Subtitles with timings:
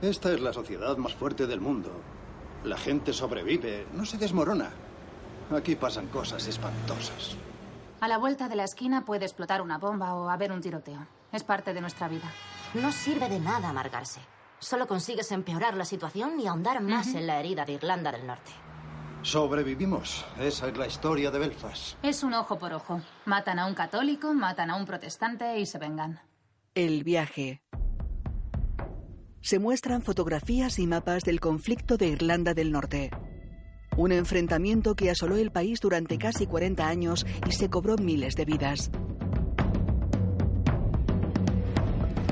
[0.00, 1.90] Esta es la sociedad más fuerte del mundo.
[2.64, 4.70] La gente sobrevive, no se desmorona.
[5.50, 7.36] Aquí pasan cosas espantosas.
[8.00, 11.06] A la vuelta de la esquina puede explotar una bomba o haber un tiroteo.
[11.32, 12.30] Es parte de nuestra vida.
[12.74, 14.20] No sirve de nada amargarse.
[14.60, 18.52] Solo consigues empeorar la situación y ahondar más en la herida de Irlanda del Norte.
[19.22, 20.24] Sobrevivimos.
[20.38, 21.96] Esa es la historia de Belfast.
[22.04, 23.00] Es un ojo por ojo.
[23.24, 26.20] Matan a un católico, matan a un protestante y se vengan.
[26.74, 27.62] El viaje.
[29.40, 33.10] Se muestran fotografías y mapas del conflicto de Irlanda del Norte.
[33.96, 38.44] Un enfrentamiento que asoló el país durante casi 40 años y se cobró miles de
[38.44, 38.90] vidas.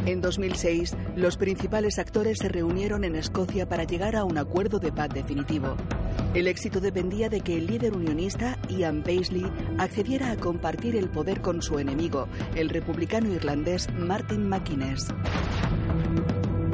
[0.05, 4.93] En 2006, los principales actores se reunieron en Escocia para llegar a un acuerdo de
[4.93, 5.77] paz definitivo.
[6.35, 11.41] El éxito dependía de que el líder unionista, Ian Paisley, accediera a compartir el poder
[11.41, 15.07] con su enemigo, el republicano irlandés Martin McInnes.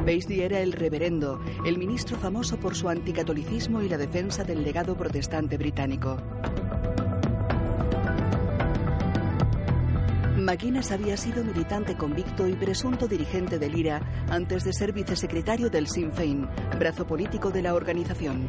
[0.04, 4.96] Paisley era el reverendo, el ministro famoso por su anticatolicismo y la defensa del legado
[4.96, 6.16] protestante británico.
[10.36, 15.86] McGuinness había sido militante convicto y presunto dirigente del IRA antes de ser vicesecretario del
[15.86, 16.48] Sinn Féin,
[16.80, 18.48] brazo político de la organización.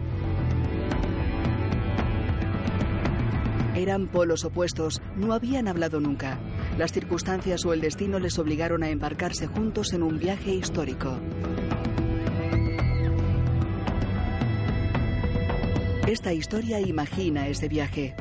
[3.76, 6.40] Eran polos opuestos, no habían hablado nunca.
[6.78, 11.20] Las circunstancias o el destino les obligaron a embarcarse juntos en un viaje histórico.
[16.08, 18.16] Esta historia imagina ese viaje.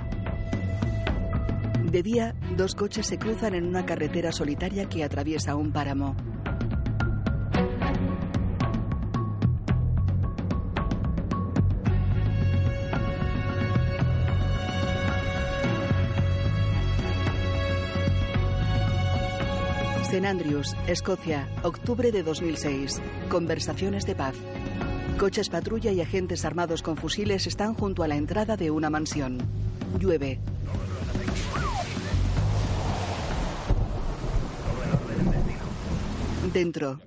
[1.90, 6.14] De día, dos coches se cruzan en una carretera solitaria que atraviesa un páramo.
[20.12, 20.28] St.
[20.28, 23.00] Andrews, Escocia, octubre de 2006.
[23.30, 24.34] Conversaciones de paz.
[25.18, 29.38] Coches patrulla y agentes armados con fusiles están junto a la entrada de una mansión.
[29.98, 30.38] Llueve.
[36.52, 37.00] Dentro.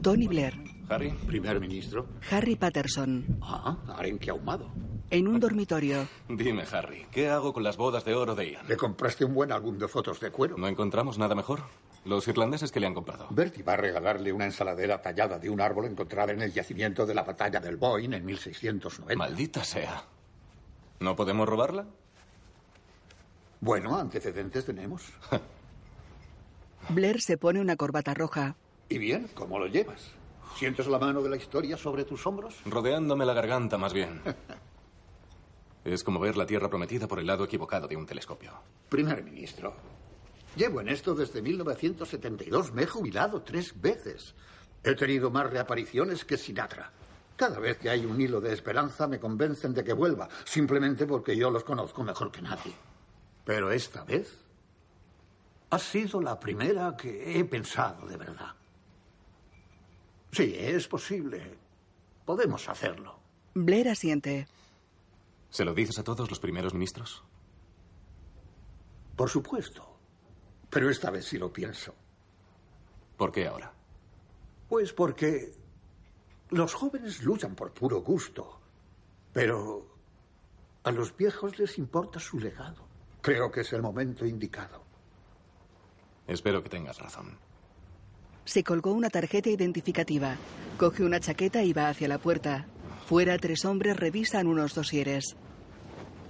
[0.00, 0.54] Tony Blair.
[0.88, 2.06] Harry, primer ministro.
[2.30, 3.38] Harry Patterson.
[3.42, 4.72] Ah, arenque ahumado.
[5.08, 6.08] En un dormitorio.
[6.28, 8.66] Dime, Harry, ¿qué hago con las bodas de oro de Ian?
[8.66, 10.56] ¿Le compraste un buen álbum de fotos de cuero?
[10.58, 11.60] ¿No encontramos nada mejor?
[12.04, 13.28] Los irlandeses que le han comprado.
[13.30, 17.14] Bertie va a regalarle una ensaladera tallada de un árbol encontrada en el yacimiento de
[17.14, 19.16] la batalla del Boyne en 1690.
[19.16, 20.04] Maldita sea.
[20.98, 21.86] ¿No podemos robarla?
[23.60, 25.12] Bueno, antecedentes tenemos.
[26.88, 28.56] Blair se pone una corbata roja.
[28.88, 29.28] ¿Y bien?
[29.34, 30.10] ¿Cómo lo llevas?
[30.56, 32.60] ¿Sientes la mano de la historia sobre tus hombros?
[32.64, 34.20] Rodeándome la garganta, más bien.
[35.92, 38.52] es como ver la Tierra prometida por el lado equivocado de un telescopio.
[38.88, 39.74] Primer ministro,
[40.56, 42.72] llevo en esto desde 1972.
[42.72, 44.34] Me he jubilado tres veces.
[44.82, 46.92] He tenido más reapariciones que Sinatra.
[47.36, 51.36] Cada vez que hay un hilo de esperanza me convencen de que vuelva, simplemente porque
[51.36, 52.72] yo los conozco mejor que nadie.
[53.44, 54.38] Pero esta vez
[55.70, 58.54] ha sido la primera que he pensado de verdad.
[60.32, 61.58] Sí, es posible.
[62.24, 63.18] Podemos hacerlo.
[63.54, 64.48] Blair asiente.
[65.50, 67.24] ¿Se lo dices a todos los primeros ministros?
[69.16, 69.98] Por supuesto.
[70.68, 71.94] Pero esta vez sí lo pienso.
[73.16, 73.72] ¿Por qué ahora?
[74.68, 75.54] Pues porque
[76.50, 78.60] los jóvenes luchan por puro gusto.
[79.32, 79.86] Pero
[80.82, 82.86] a los viejos les importa su legado.
[83.22, 84.82] Creo que es el momento indicado.
[86.26, 87.38] Espero que tengas razón.
[88.44, 90.36] Se colgó una tarjeta identificativa.
[90.78, 92.66] Coge una chaqueta y va hacia la puerta.
[93.06, 95.36] Fuera, tres hombres revisan unos dosieres.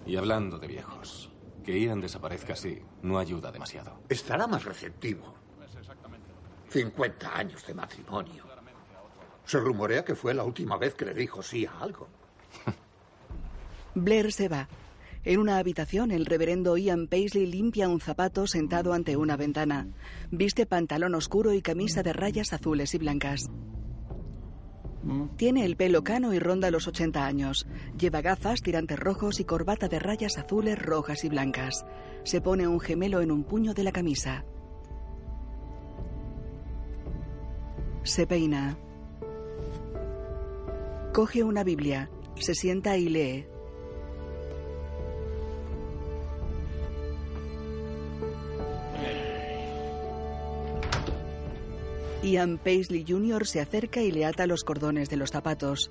[0.04, 1.32] Y hablando de viejos,
[1.64, 3.98] que Ian desaparezca así no ayuda demasiado.
[4.10, 5.34] Estará más receptivo.
[6.68, 8.44] 50 años de matrimonio.
[9.46, 12.08] Se rumorea que fue la última vez que le dijo sí a algo.
[13.94, 14.68] Blair se va.
[15.24, 19.88] En una habitación, el reverendo Ian Paisley limpia un zapato sentado ante una ventana.
[20.30, 23.48] Viste pantalón oscuro y camisa de rayas azules y blancas.
[25.36, 27.66] Tiene el pelo cano y ronda los 80 años.
[27.98, 31.86] Lleva gafas, tirantes rojos y corbata de rayas azules, rojas y blancas.
[32.24, 34.44] Se pone un gemelo en un puño de la camisa.
[38.02, 38.76] Se peina.
[41.12, 42.10] Coge una Biblia.
[42.36, 43.46] Se sienta y lee.
[52.22, 53.46] Ian Paisley Jr.
[53.46, 55.90] se acerca y le ata los cordones de los zapatos.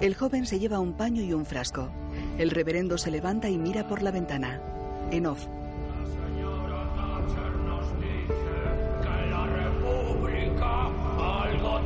[0.00, 1.88] El joven se lleva un paño y un frasco.
[2.36, 4.60] El reverendo se levanta y mira por la ventana.
[5.12, 5.46] En off.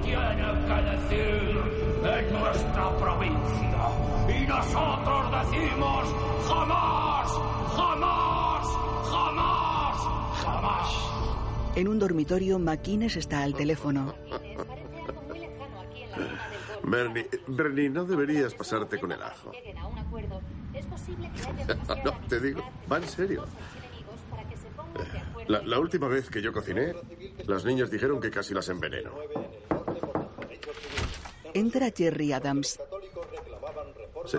[0.03, 1.57] Tiene que decir
[2.05, 3.83] en nuestra provincia.
[4.29, 6.09] Y nosotros decimos
[6.49, 7.29] jamás,
[7.77, 8.67] jamás,
[9.11, 9.97] jamás,
[10.43, 10.89] jamás.
[11.77, 14.15] En un dormitorio, McInnes está al teléfono.
[16.83, 19.53] Bernie, Bernie, no deberías pasarte con el ajo.
[22.05, 23.45] no, te digo, va en serio.
[25.49, 26.95] La, la última vez que yo cociné,
[27.47, 29.11] las niñas dijeron que casi las enveneno.
[31.57, 32.79] Entra Jerry Adams.
[34.27, 34.39] Sí.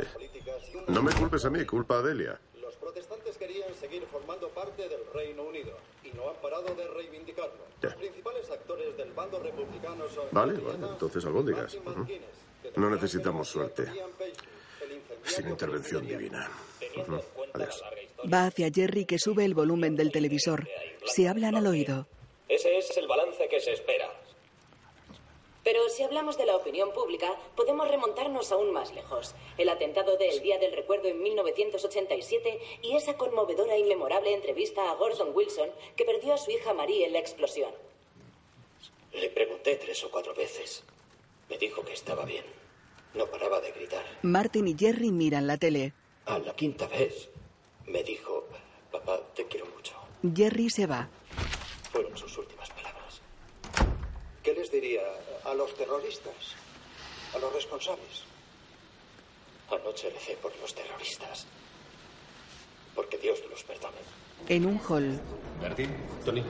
[0.88, 2.40] No me culpes a mí, culpa a Delia.
[2.62, 7.66] Los protestantes querían seguir formando parte del Reino Unido y no han parado de reivindicarlo.
[7.81, 11.75] Los principales actores del bando republicano son Vale, vale, entonces albóndigas.
[11.84, 12.30] McGuinness,
[12.62, 13.92] que No necesitamos suerte.
[15.24, 16.48] Sin intervención divina.
[17.54, 17.84] Adiós.
[18.31, 20.68] Va hacia Jerry que sube el volumen del televisor.
[21.06, 22.08] Se hablan al oído.
[22.48, 24.08] Ese es el balance que se espera.
[25.68, 29.36] Pero si hablamos de la opinión pública, podemos remontarnos aún más lejos.
[29.58, 34.96] El atentado del Día del Recuerdo en 1987 y esa conmovedora y memorable entrevista a
[34.96, 37.69] Gordon Wilson que perdió a su hija Marie en la explosión.
[39.12, 40.86] Le pregunté tres o cuatro veces.
[41.50, 42.46] Me dijo que estaba bien.
[43.14, 44.06] No paraba de gritar.
[44.22, 45.92] Martin y Jerry miran la tele.
[46.28, 47.28] A la quinta vez
[47.88, 48.48] me dijo,
[48.90, 49.96] papá, te quiero mucho.
[50.34, 51.10] Jerry se va.
[51.92, 52.56] Fueron sus últimas palabras.
[54.47, 55.01] ¿Qué les diría
[55.44, 56.55] a los terroristas?
[57.35, 58.23] ¿A los responsables?
[59.69, 61.45] Anoche recé por los terroristas.
[62.95, 63.97] Porque Dios los perdone.
[64.47, 65.19] En un hall.
[65.59, 65.89] Bertie,
[66.23, 66.41] Tony.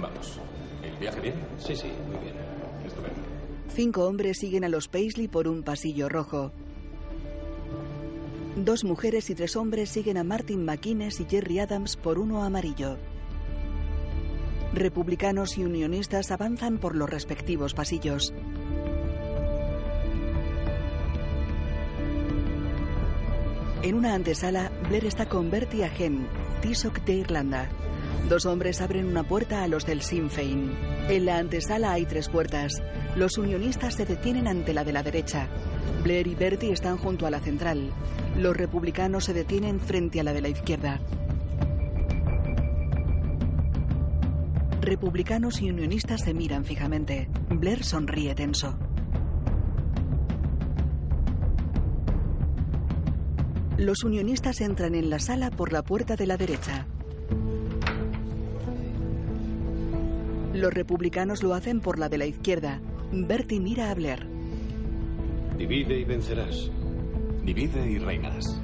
[0.00, 0.38] vamos.
[0.84, 1.34] ¿El viaje bien?
[1.58, 2.36] Sí, sí, muy bien.
[2.86, 3.20] Estupendo.
[3.74, 6.52] Cinco hombres siguen a los Paisley por un pasillo rojo.
[8.54, 12.98] Dos mujeres y tres hombres siguen a Martin McInnes y Jerry Adams por uno amarillo.
[14.72, 18.32] Republicanos y unionistas avanzan por los respectivos pasillos.
[23.82, 26.26] En una antesala, Blair está con Bertie Agen,
[26.62, 27.68] Taoiseach de Irlanda.
[28.28, 30.70] Dos hombres abren una puerta a los del Sinn Féin.
[31.08, 32.80] En la antesala hay tres puertas.
[33.16, 35.48] Los unionistas se detienen ante la de la derecha.
[36.04, 37.90] Blair y Bertie están junto a la central.
[38.36, 41.00] Los republicanos se detienen frente a la de la izquierda.
[44.80, 47.28] Republicanos y unionistas se miran fijamente.
[47.50, 48.78] Blair sonríe tenso.
[53.76, 56.86] Los unionistas entran en la sala por la puerta de la derecha.
[60.54, 62.80] Los republicanos lo hacen por la de la izquierda.
[63.12, 64.26] Bertie mira a Blair.
[65.58, 66.70] Divide y vencerás.
[67.44, 68.60] Divide y reinarás.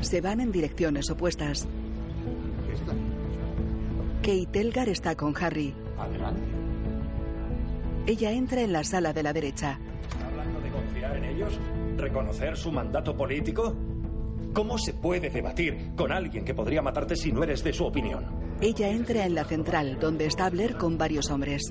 [0.00, 1.66] Se van en direcciones opuestas.
[4.24, 5.74] Kate Elgar está con Harry.
[5.98, 6.40] Adelante.
[8.06, 9.78] Ella entra en la sala de la derecha.
[10.26, 11.60] ¿Hablando de confiar en ellos?
[11.98, 13.76] ¿Reconocer su mandato político?
[14.54, 18.24] ¿Cómo se puede debatir con alguien que podría matarte si no eres de su opinión?
[18.62, 21.70] Ella entra en la central, donde está Blair con varios hombres.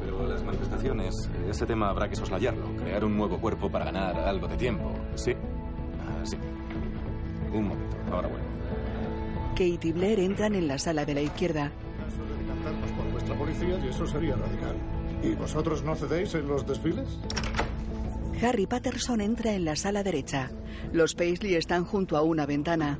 [0.00, 1.14] Pero las manifestaciones,
[1.48, 2.66] ese tema habrá que soslayarlo.
[2.76, 4.92] Crear un nuevo cuerpo para ganar algo de tiempo.
[5.14, 5.32] Sí.
[5.32, 6.36] Ah, sí.
[7.50, 8.44] Un momento, ahora vuelvo.
[9.54, 11.70] Kate y Blair entran en la sala de la izquierda.
[12.40, 14.76] Decantarnos por vuestra policía y eso sería radical.
[15.22, 17.08] ¿Y vosotros no cedéis en los desfiles?
[18.42, 20.50] Harry Patterson entra en la sala derecha.
[20.92, 22.98] Los Paisley están junto a una ventana.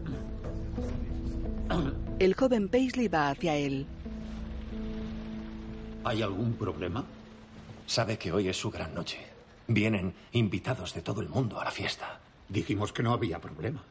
[2.19, 3.87] El joven Paisley va hacia él.
[6.05, 7.05] ¿Hay algún problema?
[7.87, 9.19] Sabe que hoy es su gran noche.
[9.67, 12.21] Vienen invitados de todo el mundo a la fiesta.
[12.49, 13.83] Dijimos que no había problema.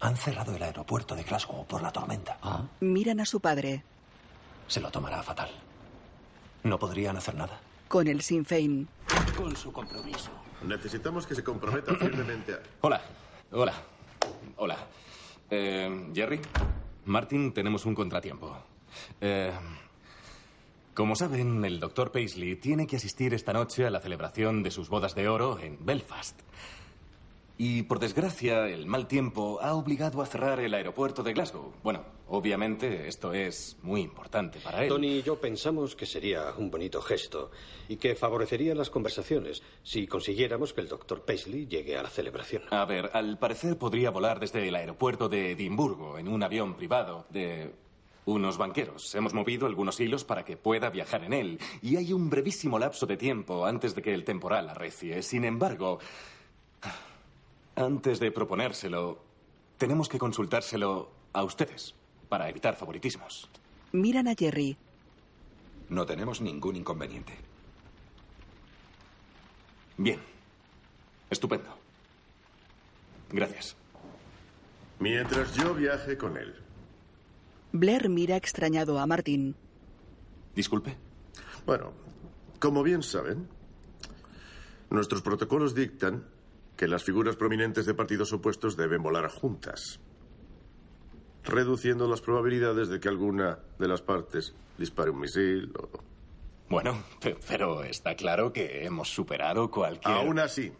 [0.00, 2.38] Han cerrado el aeropuerto de Glasgow por la tormenta.
[2.80, 3.82] Miran a su padre.
[4.68, 5.50] Se lo tomará fatal.
[6.64, 7.60] No podrían hacer nada.
[7.88, 8.88] Con el Sinn Féin.
[9.36, 10.30] Con su compromiso.
[10.62, 12.58] Necesitamos que se comprometa firmemente a...
[12.80, 13.00] Hola,
[13.52, 13.74] hola,
[14.56, 14.76] hola.
[15.50, 16.40] Eh, Jerry,
[17.04, 18.56] Martin, tenemos un contratiempo.
[19.20, 19.52] Eh,
[20.94, 24.88] como saben, el doctor Paisley tiene que asistir esta noche a la celebración de sus
[24.88, 26.40] bodas de oro en Belfast.
[27.58, 31.72] Y por desgracia, el mal tiempo ha obligado a cerrar el aeropuerto de Glasgow.
[31.82, 34.90] Bueno, obviamente esto es muy importante para él.
[34.90, 37.50] Tony y yo pensamos que sería un bonito gesto
[37.88, 42.62] y que favorecería las conversaciones si consiguiéramos que el doctor Paisley llegue a la celebración.
[42.70, 47.24] A ver, al parecer podría volar desde el aeropuerto de Edimburgo en un avión privado
[47.30, 47.72] de
[48.26, 49.14] unos banqueros.
[49.14, 53.06] Hemos movido algunos hilos para que pueda viajar en él y hay un brevísimo lapso
[53.06, 55.22] de tiempo antes de que el temporal arrecie.
[55.22, 56.00] Sin embargo,
[57.76, 59.22] Antes de proponérselo,
[59.76, 61.94] tenemos que consultárselo a ustedes
[62.30, 63.50] para evitar favoritismos.
[63.92, 64.78] Miran a Jerry.
[65.90, 67.34] No tenemos ningún inconveniente.
[69.98, 70.18] Bien.
[71.28, 71.68] Estupendo.
[73.30, 73.76] Gracias.
[74.98, 76.54] Mientras yo viaje con él.
[77.72, 79.54] Blair mira extrañado a Martin.
[80.54, 80.96] Disculpe.
[81.66, 81.92] Bueno,
[82.58, 83.46] como bien saben,
[84.88, 86.24] nuestros protocolos dictan
[86.76, 89.98] que las figuras prominentes de partidos opuestos deben volar juntas,
[91.44, 95.88] reduciendo las probabilidades de que alguna de las partes dispare un misil o...
[96.68, 100.14] Bueno, pe- pero está claro que hemos superado cualquier...
[100.14, 100.72] Aún así.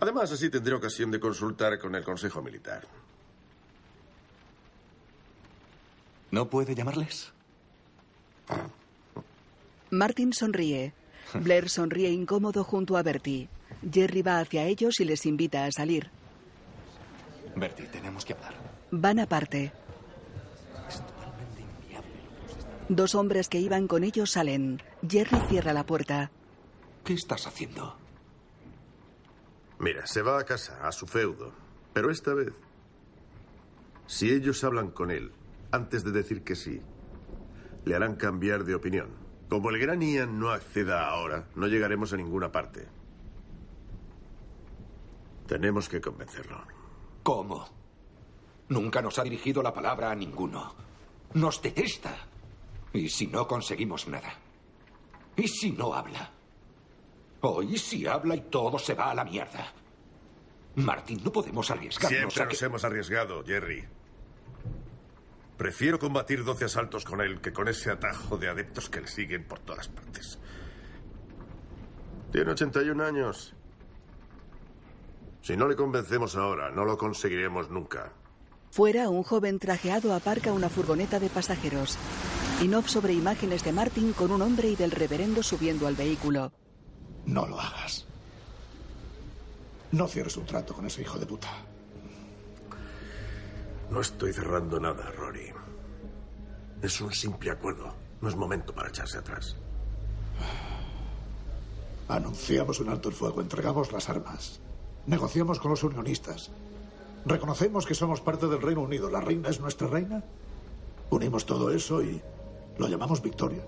[0.00, 2.86] Además, así tendré ocasión de consultar con el Consejo Militar.
[6.30, 7.32] ¿No puede llamarles?
[9.90, 10.92] Martin sonríe.
[11.34, 13.48] Blair sonríe incómodo junto a Bertie.
[13.90, 16.10] Jerry va hacia ellos y les invita a salir.
[17.54, 18.54] Bertie, tenemos que hablar.
[18.90, 19.72] Van aparte.
[22.88, 24.80] Dos hombres que iban con ellos salen.
[25.06, 26.30] Jerry cierra la puerta.
[27.04, 27.96] ¿Qué estás haciendo?
[29.78, 31.52] Mira, se va a casa, a su feudo.
[31.92, 32.52] Pero esta vez,
[34.06, 35.32] si ellos hablan con él
[35.70, 36.80] antes de decir que sí,
[37.84, 39.08] le harán cambiar de opinión.
[39.48, 42.86] Como el gran Ian no acceda ahora, no llegaremos a ninguna parte.
[45.48, 46.62] Tenemos que convencerlo.
[47.22, 47.66] ¿Cómo?
[48.68, 50.74] Nunca nos ha dirigido la palabra a ninguno.
[51.34, 52.14] Nos detesta.
[52.92, 54.30] ¿Y si no conseguimos nada?
[55.36, 56.30] ¿Y si no habla?
[57.40, 59.72] ¿O y si habla y todo se va a la mierda?
[60.76, 62.52] Martín, no podemos arriesgarnos Siempre a que...
[62.54, 63.84] nos hemos arriesgado, Jerry.
[65.56, 69.44] Prefiero combatir 12 asaltos con él que con ese atajo de adeptos que le siguen
[69.44, 70.38] por todas partes.
[72.30, 73.54] Tiene 81 años.
[75.42, 78.12] Si no le convencemos ahora, no lo conseguiremos nunca.
[78.70, 81.96] Fuera, un joven trajeado aparca una furgoneta de pasajeros.
[82.62, 86.52] Inoff sobre imágenes de Martin con un hombre y del reverendo subiendo al vehículo.
[87.24, 88.04] No lo hagas.
[89.92, 91.48] No cierres un trato con ese hijo de puta.
[93.90, 95.50] No estoy cerrando nada, Rory.
[96.82, 97.94] Es un simple acuerdo.
[98.20, 99.56] No es momento para echarse atrás.
[102.08, 104.60] Anunciamos un alto el fuego, entregamos las armas.
[105.06, 106.50] Negociamos con los unionistas.
[107.24, 109.10] Reconocemos que somos parte del Reino Unido.
[109.10, 110.22] La reina es nuestra reina.
[111.10, 112.20] Unimos todo eso y
[112.78, 113.62] lo llamamos victoria.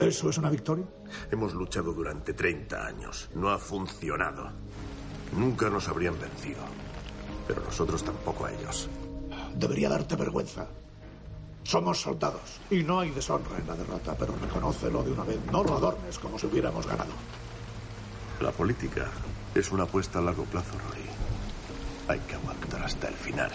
[0.00, 0.84] ¿Eso es una victoria?
[1.30, 3.30] Hemos luchado durante 30 años.
[3.34, 4.50] No ha funcionado.
[5.36, 6.60] Nunca nos habrían vencido.
[7.46, 8.88] Pero nosotros tampoco a ellos.
[9.54, 10.66] Debería darte vergüenza.
[11.62, 15.38] Somos soldados y no hay deshonra en la derrota, pero reconócelo de una vez.
[15.50, 17.12] No lo adornes como si hubiéramos ganado.
[18.40, 19.08] La política
[19.54, 21.04] es una apuesta a largo plazo, Rory.
[22.08, 23.50] Hay que aguantar hasta el final.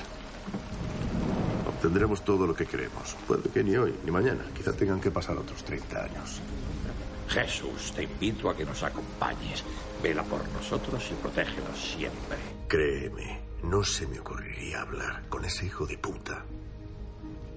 [1.68, 3.16] Obtendremos todo lo que queremos.
[3.28, 4.46] Puede que ni hoy ni mañana.
[4.56, 6.42] Quizá tengan que pasar otros 30 años.
[7.28, 9.64] Jesús, te invito a que nos acompañes.
[10.02, 12.38] Vela por nosotros y protégenos siempre.
[12.68, 16.46] Créeme, no se me ocurriría hablar con ese hijo de puta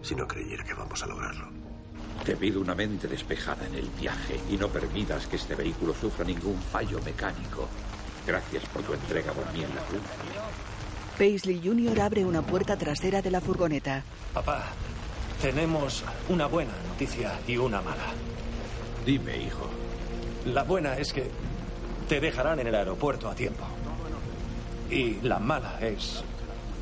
[0.02, 1.48] si no creyera que vamos a lograrlo.
[2.24, 6.24] Te pido una mente despejada en el viaje y no permitas que este vehículo sufra
[6.24, 7.68] ningún fallo mecánico.
[8.30, 10.02] Gracias por tu entrega por mí en la cruz.
[11.18, 12.00] Paisley Jr.
[12.00, 14.04] abre una puerta trasera de la furgoneta.
[14.32, 14.66] Papá,
[15.42, 18.04] tenemos una buena noticia y una mala.
[19.04, 19.68] Dime, hijo.
[20.46, 21.28] La buena es que
[22.08, 23.64] te dejarán en el aeropuerto a tiempo.
[24.88, 26.22] Y la mala es...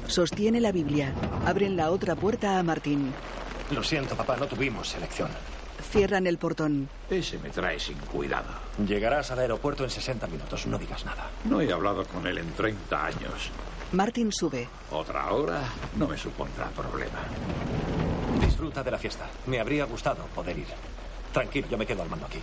[0.07, 1.15] Sostiene la Biblia.
[1.47, 3.11] Abren la otra puerta a Martín.
[3.71, 5.31] Lo siento, papá, no tuvimos selección.
[5.91, 6.89] Cierran el portón.
[7.09, 8.49] Ese me trae sin cuidado.
[8.87, 11.31] Llegarás al aeropuerto en 60 minutos, no digas nada.
[11.45, 13.51] No he hablado con él en 30 años.
[13.93, 14.69] Martin sube.
[14.91, 15.63] Otra hora
[15.97, 17.21] no me supondrá problema.
[18.39, 19.27] Disfruta de la fiesta.
[19.47, 20.67] Me habría gustado poder ir.
[21.33, 22.41] Tranquilo, yo me quedo al mando aquí.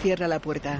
[0.00, 0.78] Cierra la puerta.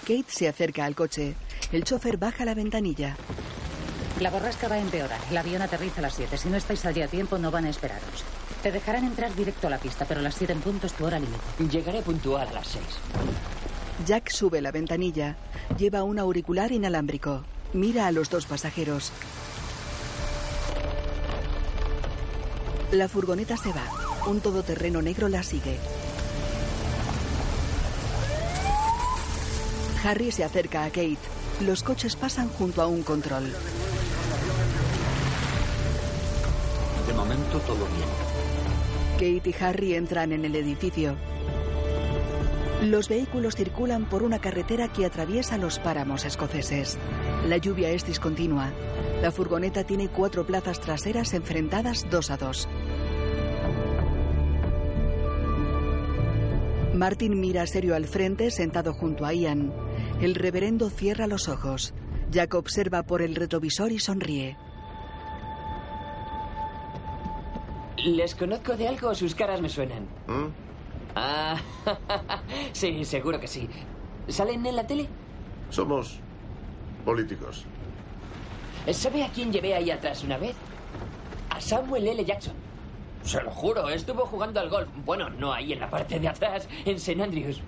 [0.00, 1.34] Kate se acerca al coche.
[1.70, 3.16] El chofer baja la ventanilla.
[4.20, 5.20] La borrasca va a empeorar.
[5.30, 6.36] El avión aterriza a las 7.
[6.38, 8.24] Si no estáis allí a tiempo, no van a esperaros.
[8.64, 11.04] Te dejarán entrar directo a la pista, pero a las 7 en punto es tu
[11.04, 11.38] hora límite.
[11.70, 12.82] Llegaré puntual a las 6.
[14.06, 15.36] Jack sube la ventanilla.
[15.76, 17.44] Lleva un auricular inalámbrico.
[17.74, 19.12] Mira a los dos pasajeros.
[22.90, 23.84] La furgoneta se va.
[24.28, 25.76] Un todoterreno negro la sigue.
[30.02, 31.18] Harry se acerca a Kate.
[31.60, 33.44] Los coches pasan junto a un control.
[37.06, 38.33] De momento todo bien.
[39.14, 41.16] Kate y Harry entran en el edificio.
[42.82, 46.98] Los vehículos circulan por una carretera que atraviesa los páramos escoceses.
[47.48, 48.72] La lluvia es discontinua.
[49.22, 52.68] La furgoneta tiene cuatro plazas traseras enfrentadas dos a dos.
[56.94, 59.72] Martin mira serio al frente, sentado junto a Ian.
[60.20, 61.94] El reverendo cierra los ojos.
[62.30, 64.56] Jack observa por el retrovisor y sonríe.
[68.04, 70.02] ¿Les conozco de algo o sus caras me suenan?
[70.26, 70.48] ¿Mm?
[71.16, 71.56] Ah,
[72.72, 73.66] sí, seguro que sí.
[74.28, 75.08] ¿Salen en la tele?
[75.70, 76.20] Somos
[77.02, 77.64] políticos.
[78.92, 80.54] ¿Sabe a quién llevé ahí atrás una vez?
[81.48, 82.22] A Samuel L.
[82.26, 82.52] Jackson.
[83.22, 84.88] Se lo juro, estuvo jugando al golf.
[85.06, 87.22] Bueno, no ahí en la parte de atrás, en St.
[87.22, 87.62] Andrews.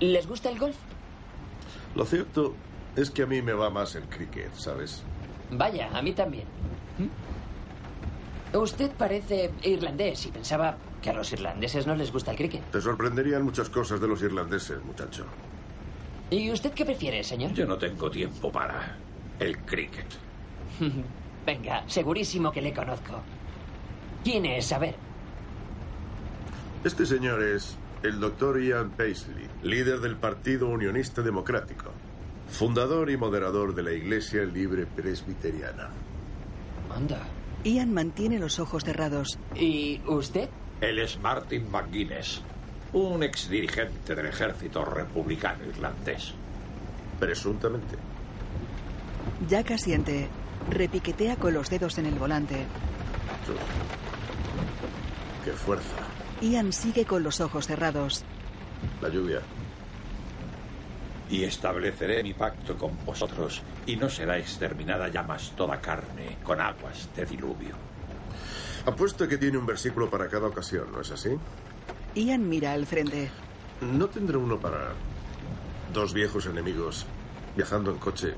[0.00, 0.76] ¿Les gusta el golf?
[1.94, 2.54] Lo cierto
[2.96, 5.02] es que a mí me va más el cricket, ¿sabes?
[5.50, 6.44] Vaya, a mí también.
[6.96, 7.31] ¿Mm?
[8.54, 12.62] Usted parece irlandés y pensaba que a los irlandeses no les gusta el cricket.
[12.70, 15.24] Te sorprenderían muchas cosas de los irlandeses, muchacho.
[16.30, 17.52] ¿Y usted qué prefiere, señor?
[17.52, 18.96] Yo no tengo tiempo para
[19.38, 20.06] el cricket.
[21.46, 23.20] Venga, segurísimo que le conozco.
[24.22, 24.72] ¿Quién es?
[24.72, 24.94] A ver.
[26.84, 31.90] Este señor es el doctor Ian Paisley, líder del Partido Unionista Democrático,
[32.48, 35.90] fundador y moderador de la Iglesia Libre Presbiteriana.
[36.94, 37.20] Anda.
[37.64, 39.38] Ian mantiene los ojos cerrados.
[39.54, 40.48] ¿Y usted?
[40.80, 42.42] Él es Martin McGuinness,
[42.92, 46.34] un exdirigente del ejército republicano irlandés.
[47.20, 47.96] Presuntamente.
[49.48, 50.28] Jack asiente.
[50.70, 52.66] Repiquetea con los dedos en el volante.
[55.44, 55.96] ¡Qué fuerza!
[56.40, 58.24] Ian sigue con los ojos cerrados.
[59.00, 59.40] La lluvia.
[61.32, 66.60] Y estableceré mi pacto con vosotros, y no será exterminada ya más toda carne con
[66.60, 67.74] aguas de diluvio.
[68.84, 71.30] Apuesto que tiene un versículo para cada ocasión, ¿no es así?
[72.14, 73.30] Ian mira al frente.
[73.80, 74.92] ¿No tendrá uno para
[75.92, 77.06] dos viejos enemigos
[77.56, 78.34] viajando en coche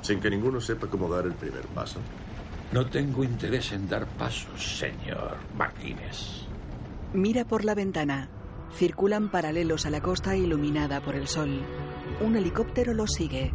[0.00, 2.00] sin que ninguno sepa cómo dar el primer paso?
[2.72, 6.46] No tengo interés en dar pasos, señor McGuinness.
[7.12, 8.30] Mira por la ventana.
[8.74, 11.60] Circulan paralelos a la costa iluminada por el sol.
[12.22, 13.52] Un helicóptero los sigue.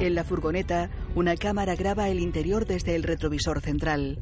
[0.00, 4.20] En la furgoneta, una cámara graba el interior desde el retrovisor central.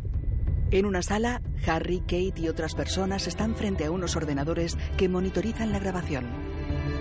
[0.70, 5.72] En una sala, Harry, Kate y otras personas están frente a unos ordenadores que monitorizan
[5.72, 6.26] la grabación.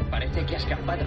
[0.09, 1.05] Parece que ha escapado.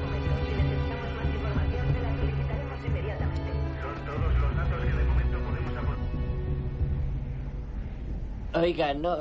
[8.55, 9.17] Oiga, no.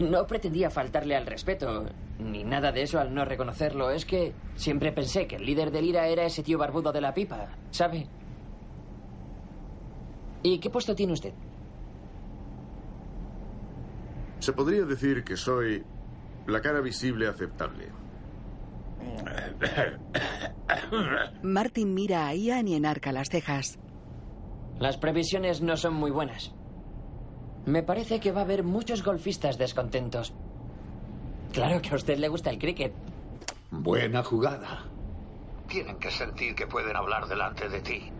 [0.00, 1.86] No pretendía faltarle al respeto,
[2.18, 3.90] ni nada de eso al no reconocerlo.
[3.90, 7.14] Es que siempre pensé que el líder del IRA era ese tío barbudo de la
[7.14, 8.06] pipa, ¿sabe?
[10.42, 11.32] ¿Y qué puesto tiene usted?
[14.40, 15.84] Se podría decir que soy
[16.46, 17.88] la cara visible aceptable.
[21.42, 23.78] Martin mira a Ian y enarca las cejas.
[24.78, 26.54] Las previsiones no son muy buenas.
[27.66, 30.34] Me parece que va a haber muchos golfistas descontentos.
[31.52, 32.92] Claro que a usted le gusta el cricket.
[33.70, 34.84] Buena jugada.
[35.66, 38.10] Tienen que sentir que pueden hablar delante de ti.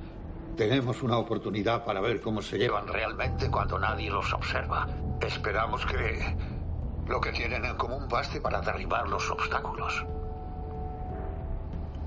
[0.56, 2.84] Tenemos una oportunidad para ver cómo se llevan.
[2.84, 4.88] Llevan realmente cuando nadie los observa.
[5.20, 6.36] Esperamos que
[7.06, 10.04] lo que tienen en común baste para derribar los obstáculos.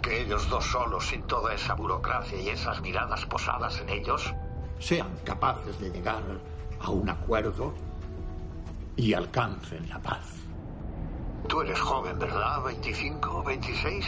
[0.02, 4.34] Que ellos dos solos, sin toda esa burocracia y esas miradas posadas en ellos,
[4.82, 6.24] Sean capaces de llegar
[6.80, 7.72] a un acuerdo
[8.96, 10.41] y alcancen la paz.
[11.48, 12.60] Tú eres joven, ¿verdad?
[12.64, 14.06] ¿25, 26?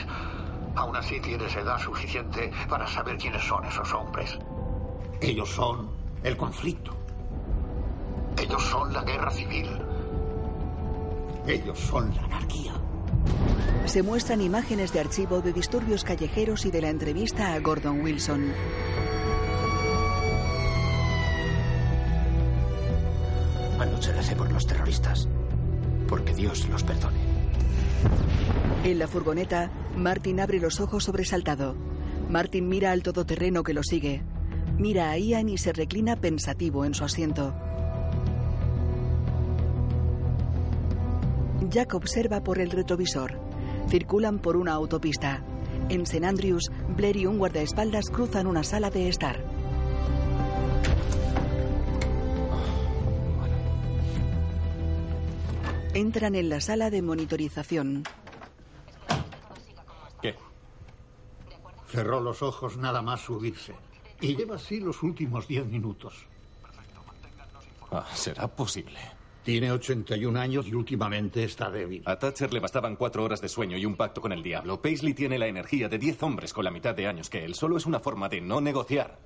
[0.75, 4.37] Aún así tienes edad suficiente para saber quiénes son esos hombres.
[5.21, 5.89] Ellos son
[6.23, 6.95] el conflicto.
[8.41, 9.69] Ellos son la guerra civil.
[11.45, 12.73] Ellos son la anarquía.
[13.85, 18.53] Se muestran imágenes de archivo de disturbios callejeros y de la entrevista a Gordon Wilson.
[23.79, 25.27] Anoche recé por los terroristas.
[26.07, 27.19] Porque Dios los perdone.
[28.83, 31.75] En la furgoneta, Martin abre los ojos sobresaltado.
[32.29, 34.21] Martin mira al todoterreno que lo sigue.
[34.77, 37.53] Mira a Ian y se reclina pensativo en su asiento.
[41.69, 43.39] Jack observa por el retrovisor.
[43.89, 45.43] Circulan por una autopista.
[45.89, 46.25] En St.
[46.25, 49.52] Andrews, Blair y un guardaespaldas cruzan una sala de estar.
[55.93, 58.03] Entran en la sala de monitorización.
[60.21, 60.35] ¿Qué?
[61.87, 63.75] Cerró los ojos nada más subirse.
[64.19, 66.25] Y lleva así los últimos diez minutos.
[67.91, 68.97] Ah, será posible.
[69.43, 72.01] Tiene 81 años y últimamente está débil.
[72.05, 74.81] A Thatcher le bastaban cuatro horas de sueño y un pacto con el diablo.
[74.81, 77.53] Paisley tiene la energía de diez hombres con la mitad de años que él.
[77.53, 79.19] Solo es una forma de no negociar.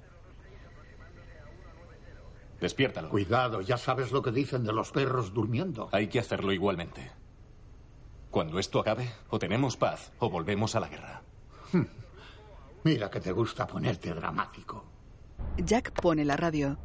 [2.59, 3.09] Despiértalo.
[3.09, 5.89] Cuidado, ya sabes lo que dicen de los perros durmiendo.
[5.91, 7.11] Hay que hacerlo igualmente.
[8.31, 11.21] Cuando esto acabe, o tenemos paz o volvemos a la guerra.
[12.83, 14.85] Mira que te gusta ponerte dramático.
[15.57, 16.77] Jack pone la radio.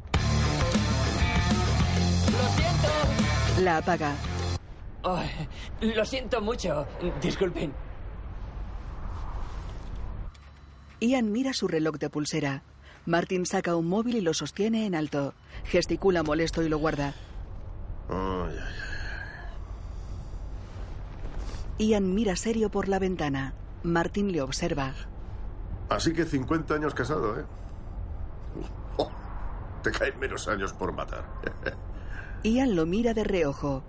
[2.31, 2.87] ¡Lo siento!
[3.61, 4.15] La apaga.
[5.03, 5.29] Ay,
[5.81, 6.87] lo siento mucho.
[7.21, 7.73] Disculpen.
[10.99, 12.63] Ian mira su reloj de pulsera.
[13.05, 15.33] Martin saca un móvil y lo sostiene en alto.
[15.65, 17.13] Gesticula molesto y lo guarda.
[18.09, 18.55] Ay,
[21.79, 23.53] ay, Ian mira serio por la ventana.
[23.83, 24.93] Martin le observa.
[25.89, 27.43] Así que 50 años casado, ¿eh?
[28.97, 29.09] Oh,
[29.81, 31.25] te caen menos años por matar.
[32.43, 33.83] Ian lo mira de reojo.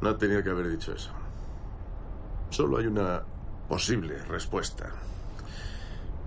[0.00, 1.10] No tenía que haber dicho eso.
[2.50, 3.22] Solo hay una
[3.68, 4.90] posible respuesta.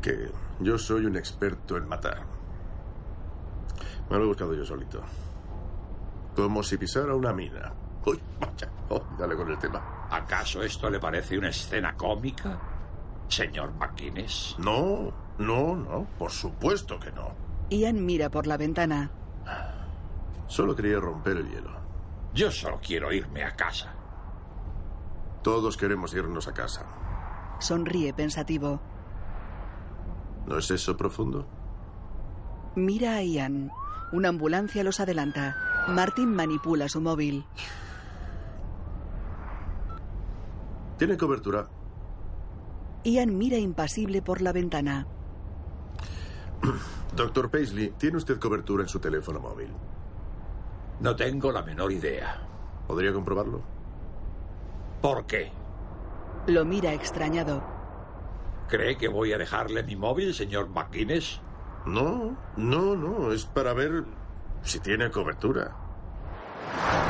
[0.02, 2.26] Que yo soy un experto en matar.
[4.10, 5.02] Me lo he buscado yo solito.
[6.36, 7.74] Como si pisara una mina.
[8.06, 8.70] Uy, vaya.
[8.90, 10.08] Oh, dale con el tema.
[10.10, 12.58] ¿Acaso esto le parece una escena cómica,
[13.28, 14.56] señor McInnes?
[14.60, 16.08] No, no, no.
[16.18, 17.32] Por supuesto que no.
[17.70, 19.12] Ian mira por la ventana.
[20.48, 21.72] Solo quería romper el hielo.
[22.34, 23.94] Yo solo quiero irme a casa.
[25.44, 26.86] Todos queremos irnos a casa.
[27.60, 28.80] Sonríe pensativo.
[30.48, 31.46] ¿No es eso profundo?
[32.76, 33.72] Mira a Ian.
[34.12, 35.56] Una ambulancia los adelanta.
[35.90, 37.46] Martin manipula su móvil.
[40.98, 41.68] Tiene cobertura.
[43.04, 45.06] Ian mira impasible por la ventana.
[47.16, 49.72] Doctor Paisley, ¿tiene usted cobertura en su teléfono móvil?
[51.00, 52.42] No tengo la menor idea.
[52.88, 53.62] ¿Podría comprobarlo?
[55.02, 55.52] ¿Por qué?
[56.48, 57.77] Lo mira extrañado.
[58.68, 61.40] ¿Cree que voy a dejarle mi móvil, señor McInnes?
[61.86, 63.32] No, no, no.
[63.32, 64.04] Es para ver
[64.64, 65.74] si tiene cobertura.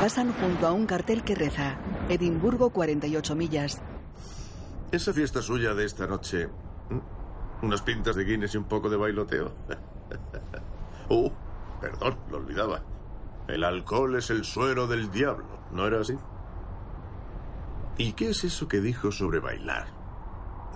[0.00, 1.76] Pasan junto a un cartel que reza.
[2.08, 3.82] Edimburgo, 48 millas.
[4.92, 6.48] Esa fiesta suya de esta noche.
[7.60, 9.52] Unas pintas de Guinness y un poco de bailoteo.
[11.08, 11.30] uh,
[11.80, 12.82] perdón, lo olvidaba.
[13.48, 16.14] El alcohol es el suero del diablo, ¿no era así?
[17.96, 19.97] ¿Y qué es eso que dijo sobre bailar?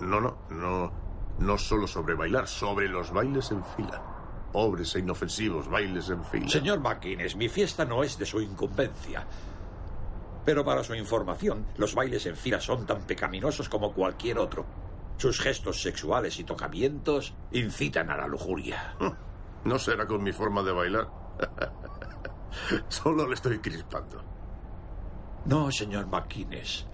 [0.01, 0.91] No, no, no,
[1.39, 4.01] no solo sobre bailar, sobre los bailes en fila.
[4.51, 6.47] Pobres e inofensivos bailes en fila.
[6.47, 9.25] Señor McInnes, mi fiesta no es de su incumbencia.
[10.45, 14.65] Pero para su información, los bailes en fila son tan pecaminosos como cualquier otro.
[15.17, 18.95] Sus gestos sexuales y tocamientos incitan a la lujuria.
[19.63, 21.07] No será con mi forma de bailar.
[22.89, 24.21] Solo le estoy crispando.
[25.45, 26.85] No, señor McInnes.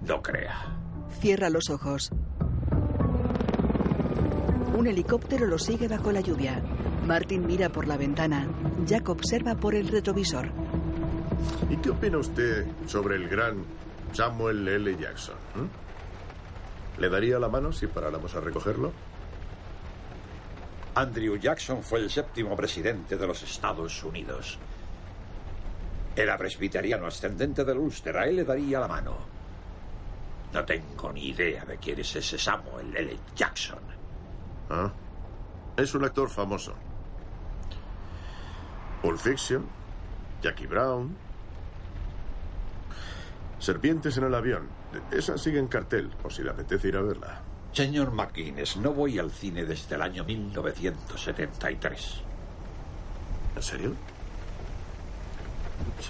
[0.00, 0.74] No crea.
[1.20, 2.10] Cierra los ojos.
[4.76, 6.60] Un helicóptero lo sigue bajo la lluvia.
[7.06, 8.48] Martin mira por la ventana.
[8.84, 10.50] Jack observa por el retrovisor.
[11.70, 13.64] ¿Y qué opina usted sobre el gran
[14.12, 14.96] Samuel L.
[14.96, 15.36] Jackson?
[15.54, 17.00] ¿Mm?
[17.00, 18.92] ¿Le daría la mano si paráramos a recogerlo?
[20.94, 24.58] Andrew Jackson fue el séptimo presidente de los Estados Unidos.
[26.14, 28.16] Era presbiteriano ascendente del Ulster.
[28.18, 29.31] A él le daría la mano.
[30.52, 33.18] No tengo ni idea de quién es ese Samuel L.
[33.34, 33.78] Jackson.
[34.68, 34.92] Ah,
[35.76, 36.74] es un actor famoso.
[39.00, 39.66] Pulp Fiction,
[40.42, 41.16] Jackie Brown.
[43.58, 44.68] Serpientes en el avión.
[45.10, 47.40] Esa sigue en cartel, por si le apetece ir a verla.
[47.72, 52.22] Señor McInnes, no voy al cine desde el año 1973.
[53.56, 53.94] ¿En serio?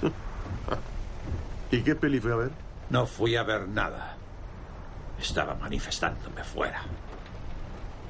[1.71, 2.51] ¿Y qué peli fue a ver?
[2.91, 4.17] No fui a ver nada.
[5.23, 6.83] Estaba manifestándome fuera.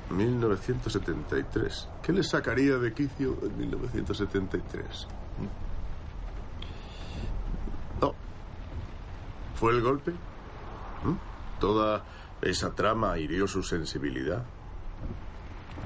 [0.08, 1.88] 1973.
[2.02, 5.08] ¿Qué le sacaría de quicio en 1973?
[8.00, 8.14] No.
[9.56, 10.12] ¿Fue el golpe?
[10.12, 11.60] ¿Mm?
[11.60, 12.02] ¿Toda
[12.40, 14.42] esa trama hirió su sensibilidad?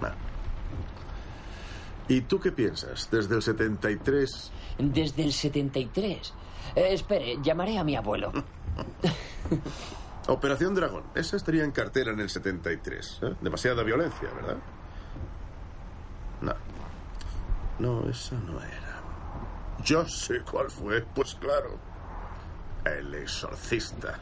[0.01, 0.15] Nah.
[2.07, 3.11] ¿Y tú qué piensas?
[3.11, 4.53] Desde el 73.
[4.79, 6.35] Desde el 73.
[6.77, 8.33] Eh, espere, llamaré a mi abuelo.
[10.29, 11.05] Operación Dragón.
[11.15, 13.21] Esa estaría en cartera en el 73.
[13.23, 13.35] ¿eh?
[13.41, 14.57] Demasiada violencia, ¿verdad?
[16.41, 16.55] No.
[17.79, 19.01] No, esa no era.
[19.85, 21.03] Yo sé cuál fue.
[21.03, 21.79] Pues claro.
[22.85, 24.19] El exorcista.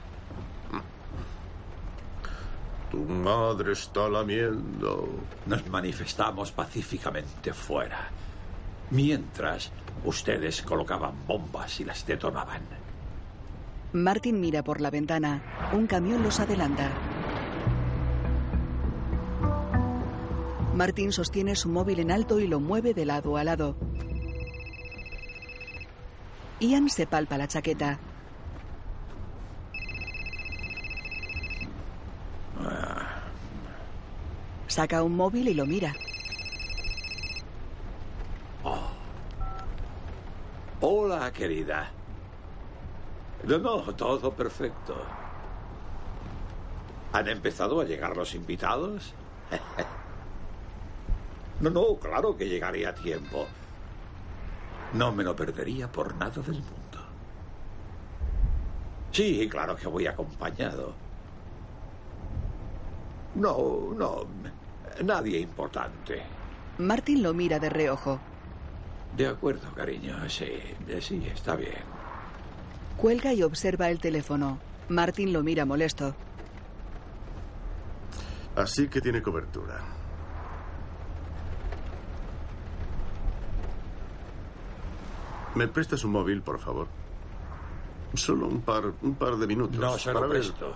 [2.91, 5.09] Tu madre está lamiendo.
[5.47, 8.09] Nos manifestamos pacíficamente fuera.
[8.91, 9.73] Mientras
[10.05, 12.84] Ustedes colocaban bombas y las detonaban.
[13.95, 15.41] Martin mira por la ventana.
[15.73, 16.91] Un camión los adelanta.
[20.75, 23.77] Martin sostiene su móvil en alto y lo mueve de lado a lado.
[26.59, 28.01] Ian se palpa la chaqueta.
[34.67, 35.95] Saca un móvil y lo mira.
[40.81, 41.93] Hola, querida.
[43.47, 44.97] No, no, todo perfecto.
[47.13, 49.15] ¿Han empezado a llegar los invitados?
[51.61, 53.47] No, no, claro que llegaré a tiempo.
[54.93, 56.99] No me lo perdería por nada del mundo.
[59.13, 60.93] Sí, claro que voy acompañado.
[63.37, 64.25] No, no,
[65.05, 66.23] nadie importante.
[66.79, 68.19] Martin lo mira de reojo.
[69.17, 70.61] De acuerdo, cariño, sí,
[71.01, 72.04] sí, está bien.
[72.97, 74.59] Cuelga y observa el teléfono.
[74.89, 76.15] Martin lo mira molesto.
[78.57, 79.81] Así que tiene cobertura.
[85.55, 86.89] ¿Me prestas un móvil, por favor?
[88.15, 89.77] Solo un par, un par de minutos.
[89.79, 90.75] No se lo ver- presto.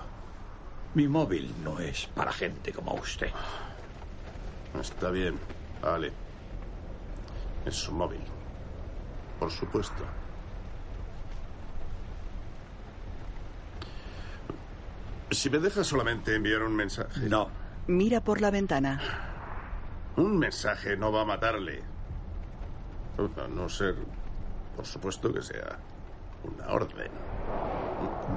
[0.95, 3.31] Mi móvil no es para gente como usted.
[4.81, 5.39] Está bien,
[5.83, 6.13] vale.
[7.67, 8.21] Es su móvil.
[9.39, 10.05] Por supuesto.
[15.31, 17.21] Si me deja solamente enviar un mensaje.
[17.29, 17.49] No.
[17.87, 19.01] Mira por la ventana.
[20.17, 21.83] Un mensaje no va a matarle.
[23.19, 23.97] A no ser,
[24.77, 25.79] por supuesto, que sea
[26.45, 27.11] una orden.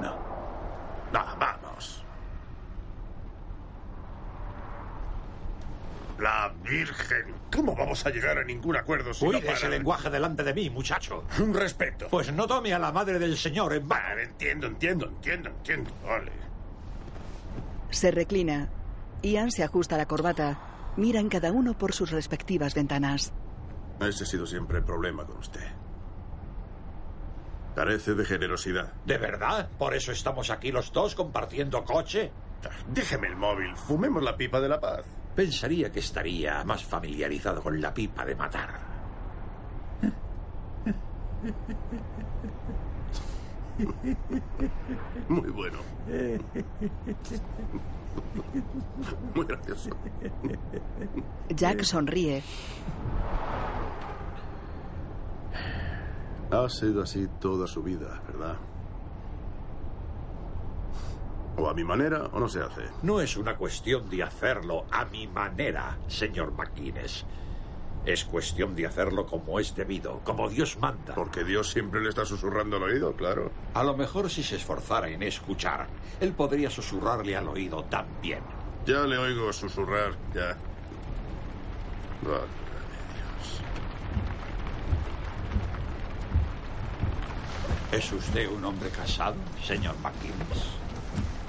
[0.01, 0.15] No.
[1.13, 2.03] No, vamos.
[6.19, 7.33] La Virgen.
[7.53, 9.69] ¿Cómo vamos a llegar a ningún acuerdo si no Cuide ese para?
[9.69, 11.23] lenguaje delante de mí, muchacho.
[11.39, 12.07] Un respeto.
[12.09, 14.03] Pues no tome a la madre del señor en vano.
[14.09, 15.91] Vale, entiendo, entiendo, entiendo, entiendo.
[16.05, 16.31] Vale.
[17.91, 18.69] Se reclina.
[19.21, 20.93] Ian se ajusta la corbata.
[20.97, 23.31] Miran cada uno por sus respectivas ventanas.
[23.99, 25.61] Ese ha sido siempre el problema con usted.
[27.75, 28.93] Carece de generosidad.
[29.05, 29.69] ¿De verdad?
[29.77, 32.31] ¿Por eso estamos aquí los dos compartiendo coche?
[32.89, 33.75] Déjeme el móvil.
[33.75, 35.05] Fumemos la pipa de la paz.
[35.35, 38.79] Pensaría que estaría más familiarizado con la pipa de matar.
[45.29, 45.77] Muy bueno.
[49.35, 49.89] Muy gracioso.
[51.49, 52.43] Jack sonríe.
[56.51, 58.57] Ha sido así toda su vida, ¿verdad?
[61.57, 62.81] O a mi manera o no se hace.
[63.03, 67.25] No es una cuestión de hacerlo a mi manera, señor McGuinness.
[68.05, 71.13] Es cuestión de hacerlo como es debido, como Dios manda.
[71.13, 73.51] Porque Dios siempre le está susurrando al oído, claro.
[73.75, 75.87] A lo mejor si se esforzara en escuchar,
[76.19, 78.39] él podría susurrarle al oído también.
[78.87, 80.57] Ya le oigo susurrar, ya.
[82.23, 82.47] Válgame
[83.13, 83.61] Dios.
[87.91, 90.65] ¿Es usted un hombre casado, señor McGuinness?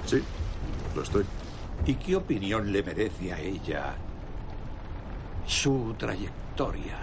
[0.05, 0.23] Sí,
[0.95, 1.25] lo estoy.
[1.87, 3.95] ¿Y qué opinión le merece a ella
[5.47, 6.97] su trayectoria?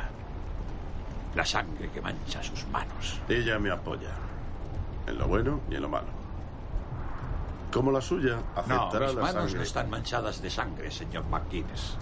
[1.34, 3.20] La sangre que mancha sus manos.
[3.28, 4.10] Ella me apoya.
[5.06, 6.08] En lo bueno y en lo malo.
[7.72, 9.56] Como la suya, No, aceptará mis la manos sangre.
[9.58, 11.96] no están manchadas de sangre, señor McGuinness.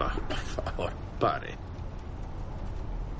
[0.00, 1.56] Ah, por favor, pare.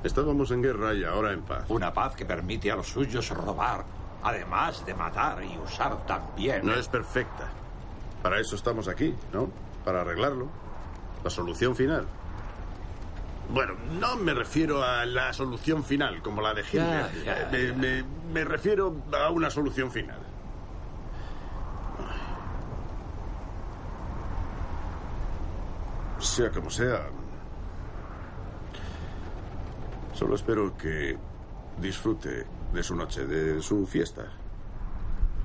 [0.03, 1.65] Estábamos en guerra y ahora en paz.
[1.69, 3.83] Una paz que permite a los suyos robar,
[4.23, 6.65] además de matar y usar también.
[6.65, 7.49] No es perfecta.
[8.23, 9.49] Para eso estamos aquí, ¿no?
[9.85, 10.47] Para arreglarlo.
[11.23, 12.07] La solución final.
[13.51, 17.09] Bueno, no me refiero a la solución final, como la de Hitler.
[17.25, 20.19] Ya, ya, me, me- me refiero a una solución final.
[26.19, 27.07] Sea como sea.
[30.13, 31.17] Solo espero que
[31.79, 34.25] disfrute de su noche, de su fiesta.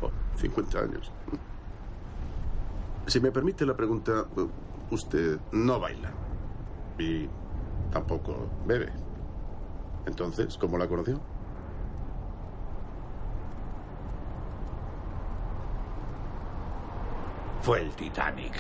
[0.03, 1.13] Oh, 50 años.
[3.07, 4.25] Si me permite la pregunta,
[4.91, 6.11] usted no baila.
[6.99, 7.29] Y
[7.95, 8.93] tampoco bebe.
[10.05, 11.21] Entonces, ¿cómo la conoció?
[17.63, 18.53] Fue el Titanic.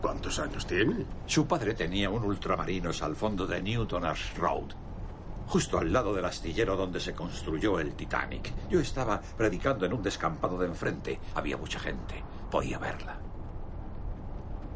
[0.00, 1.04] ¿Cuántos años tiene?
[1.26, 4.72] Su padre tenía un ultramarinos al fondo de Newton Ash Road,
[5.46, 8.52] justo al lado del astillero donde se construyó el Titanic.
[8.70, 11.20] Yo estaba predicando en un descampado de enfrente.
[11.34, 12.24] Había mucha gente.
[12.50, 13.25] Podía verla.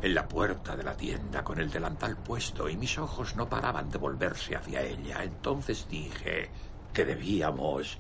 [0.03, 3.91] En la puerta de la tienda con el delantal puesto y mis ojos no paraban
[3.91, 5.23] de volverse hacia ella.
[5.23, 6.51] Entonces dije
[6.93, 7.99] que debíamos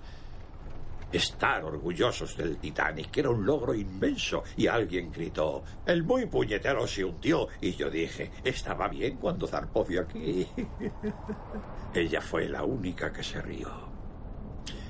[1.12, 4.42] estar orgullosos del Titanic, que era un logro inmenso.
[4.56, 7.48] Y alguien gritó, el muy puñetero se hundió.
[7.60, 10.46] Y yo dije, estaba bien cuando zarpó de aquí.
[11.94, 13.90] Ella fue la única que se rió.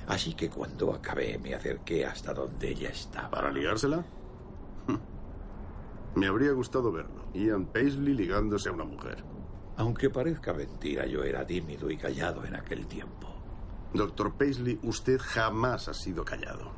[0.07, 3.29] Así que cuando acabé me acerqué hasta donde ella estaba.
[3.29, 4.03] ¿Para ligársela?
[6.15, 7.25] Me habría gustado verlo.
[7.33, 9.23] Ian Paisley ligándose a una mujer.
[9.77, 13.29] Aunque parezca mentira, yo era tímido y callado en aquel tiempo.
[13.93, 16.71] Doctor Paisley, usted jamás ha sido callado.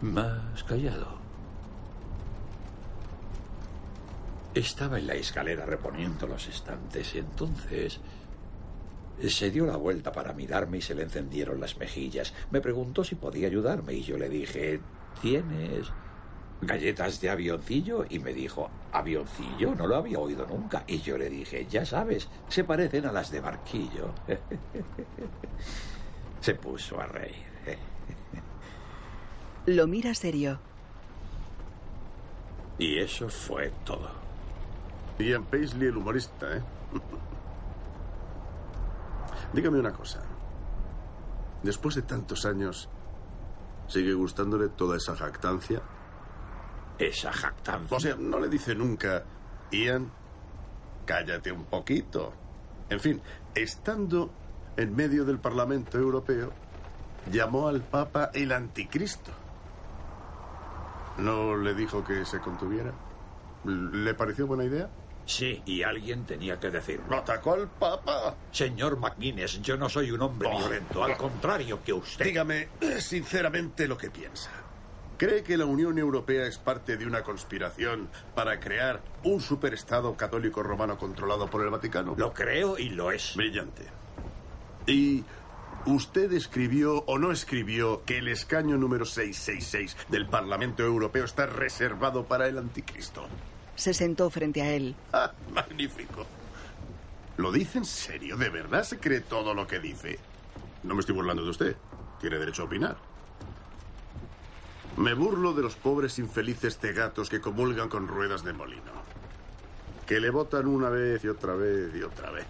[0.00, 1.18] Más callado.
[4.54, 8.00] Estaba en la escalera reponiendo los estantes y entonces
[9.26, 12.34] se dio la vuelta para mirarme y se le encendieron las mejillas.
[12.50, 14.80] Me preguntó si podía ayudarme y yo le dije,
[15.20, 15.92] ¿tienes
[16.60, 18.04] galletas de avioncillo?
[18.08, 19.74] Y me dijo, ¿avioncillo?
[19.74, 20.84] No lo había oído nunca.
[20.86, 24.12] Y yo le dije, ya sabes, se parecen a las de barquillo.
[26.40, 27.48] se puso a reír.
[29.66, 30.58] Lo mira serio.
[32.78, 34.10] Y eso fue todo.
[35.18, 36.62] Ian Paisley, el humorista, ¿eh?
[39.52, 40.22] Dígame una cosa.
[41.62, 42.88] Después de tantos años,
[43.88, 45.82] ¿sigue gustándole toda esa jactancia?
[46.98, 47.96] Esa jactancia.
[47.96, 49.24] O sea, no le dice nunca,
[49.70, 50.10] Ian,
[51.06, 52.32] cállate un poquito.
[52.90, 53.20] En fin,
[53.54, 54.30] estando
[54.76, 56.52] en medio del Parlamento Europeo,
[57.30, 59.32] llamó al Papa el anticristo.
[61.18, 62.92] ¿No le dijo que se contuviera?
[63.64, 64.88] ¿Le pareció buena idea?
[65.26, 67.14] Sí, y alguien tenía que decirlo.
[67.14, 68.34] ¿Atacó al Papa?
[68.50, 72.24] Señor McGuinness, yo no soy un hombre violento, al contrario que usted.
[72.24, 74.50] Dígame sinceramente lo que piensa.
[75.18, 80.62] ¿Cree que la Unión Europea es parte de una conspiración para crear un superestado católico
[80.62, 82.14] romano controlado por el Vaticano?
[82.16, 83.34] Lo creo y lo es.
[83.34, 83.82] Brillante.
[84.86, 85.24] ¿Y
[85.86, 92.26] usted escribió o no escribió que el escaño número 666 del Parlamento Europeo está reservado
[92.26, 93.26] para el anticristo?
[93.74, 94.94] Se sentó frente a él.
[95.12, 96.26] Ah, magnífico.
[97.38, 98.36] ¿Lo dice en serio?
[98.36, 100.20] ¿De verdad se cree todo lo que dice?
[100.84, 101.76] No me estoy burlando de usted.
[102.20, 103.07] Tiene derecho a opinar.
[104.98, 108.90] Me burlo de los pobres infelices cegatos que comulgan con ruedas de molino.
[110.08, 112.48] Que le votan una vez y otra vez y otra vez.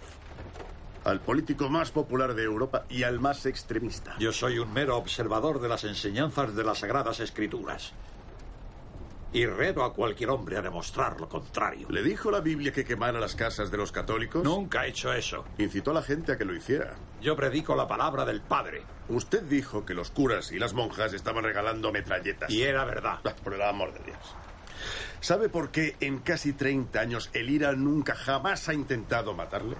[1.03, 4.15] Al político más popular de Europa y al más extremista.
[4.17, 7.93] Yo soy un mero observador de las enseñanzas de las Sagradas Escrituras.
[9.31, 11.87] Y reto a cualquier hombre a demostrar lo contrario.
[11.89, 14.43] ¿Le dijo la Biblia que quemara las casas de los católicos?
[14.43, 15.45] Nunca he hecho eso.
[15.59, 16.95] Incitó a la gente a que lo hiciera.
[17.21, 18.81] Yo predico la palabra del Padre.
[19.07, 22.49] Usted dijo que los curas y las monjas estaban regalando metralletas.
[22.49, 23.19] Y era verdad.
[23.43, 24.35] Por el amor de Dios.
[25.19, 29.75] ¿Sabe por qué en casi 30 años el IRA nunca jamás ha intentado matarle?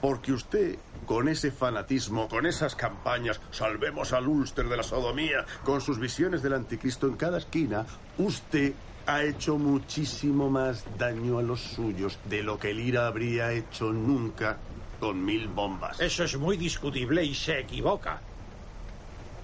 [0.00, 5.80] Porque usted, con ese fanatismo, con esas campañas, salvemos al Ulster de la sodomía, con
[5.80, 7.84] sus visiones del anticristo en cada esquina,
[8.18, 8.74] usted
[9.06, 13.90] ha hecho muchísimo más daño a los suyos de lo que el IRA habría hecho
[13.90, 14.58] nunca
[15.00, 15.98] con mil bombas.
[15.98, 18.20] Eso es muy discutible y se equivoca.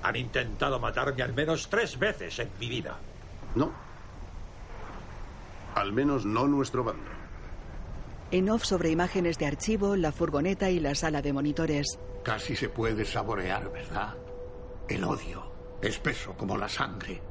[0.03, 2.99] Han intentado matarme al menos tres veces en mi vida.
[3.55, 3.73] No.
[5.75, 7.24] Al menos no nuestro bando.
[8.35, 12.01] En off sobre imágenes de archivo, la furgoneta y la sala de monitores.
[12.25, 14.17] Casi se puede saborear, ¿verdad?
[14.89, 17.23] El odio, espeso como la sangre.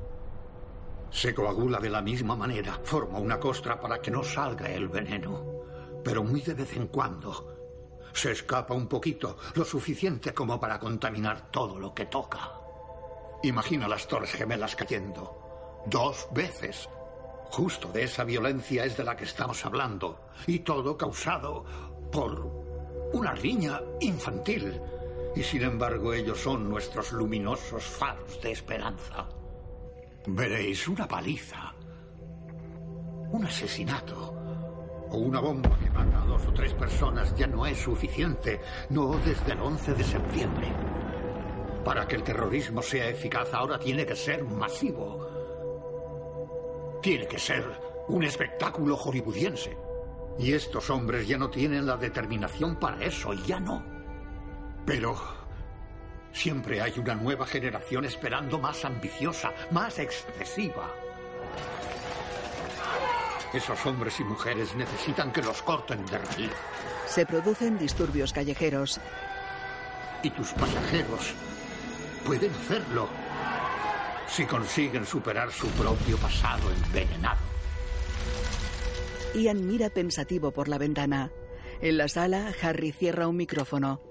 [1.11, 5.43] Se coagula de la misma manera, forma una costra para que no salga el veneno.
[6.05, 11.51] Pero muy de vez en cuando se escapa un poquito, lo suficiente como para contaminar
[11.51, 12.49] todo lo que toca.
[13.43, 15.83] Imagina las torres gemelas cayendo.
[15.85, 16.87] Dos veces.
[17.53, 20.21] Justo de esa violencia es de la que estamos hablando.
[20.47, 21.63] Y todo causado
[22.11, 22.49] por
[23.13, 24.81] una riña infantil.
[25.35, 29.27] Y sin embargo ellos son nuestros luminosos faros de esperanza.
[30.25, 31.75] Veréis una paliza.
[33.29, 34.33] Un asesinato.
[35.12, 38.62] O una bomba que mata a dos o tres personas ya no es suficiente.
[38.89, 40.67] No desde el 11 de septiembre.
[41.85, 45.23] Para que el terrorismo sea eficaz ahora tiene que ser masivo.
[47.04, 47.65] Tiene que ser
[48.08, 49.77] un espectáculo hollywoodiense.
[50.39, 53.83] Y estos hombres ya no tienen la determinación para eso, ya no.
[54.85, 55.13] Pero
[56.31, 60.89] siempre hay una nueva generación esperando más ambiciosa, más excesiva.
[63.54, 66.51] Esos hombres y mujeres necesitan que los corten de raíz.
[67.06, 69.01] Se producen disturbios callejeros.
[70.23, 71.33] Y tus pasajeros
[72.25, 73.10] pueden hacerlo
[74.28, 77.40] si consiguen superar su propio pasado envenenado.
[79.36, 81.32] Ian mira pensativo por la ventana.
[81.82, 84.02] En la sala, Harry cierra un micrófono.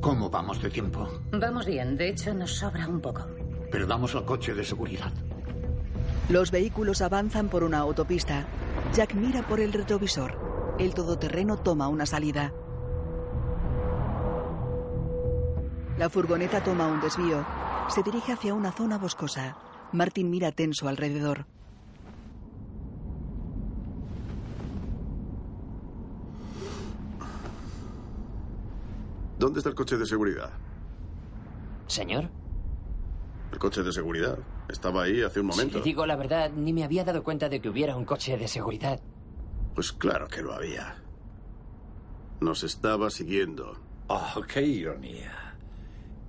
[0.00, 1.08] ¿Cómo vamos de tiempo?
[1.30, 3.26] Vamos bien, de hecho nos sobra un poco.
[3.70, 5.12] Perdamos al coche de seguridad.
[6.28, 8.46] Los vehículos avanzan por una autopista.
[8.94, 10.76] Jack mira por el retrovisor.
[10.78, 12.52] El todoterreno toma una salida.
[16.00, 17.44] La furgoneta toma un desvío.
[17.90, 19.58] Se dirige hacia una zona boscosa.
[19.92, 21.44] Martin mira tenso alrededor.
[29.38, 30.48] ¿Dónde está el coche de seguridad?
[31.86, 32.30] Señor,
[33.52, 34.38] El coche de seguridad.
[34.70, 35.76] Estaba ahí hace un momento.
[35.76, 38.48] si digo la verdad, ni me había dado cuenta de que hubiera un coche de
[38.48, 39.02] seguridad.
[39.74, 40.96] Pues claro que lo había.
[42.40, 43.76] Nos estaba siguiendo.
[44.08, 45.49] Oh, qué ironía.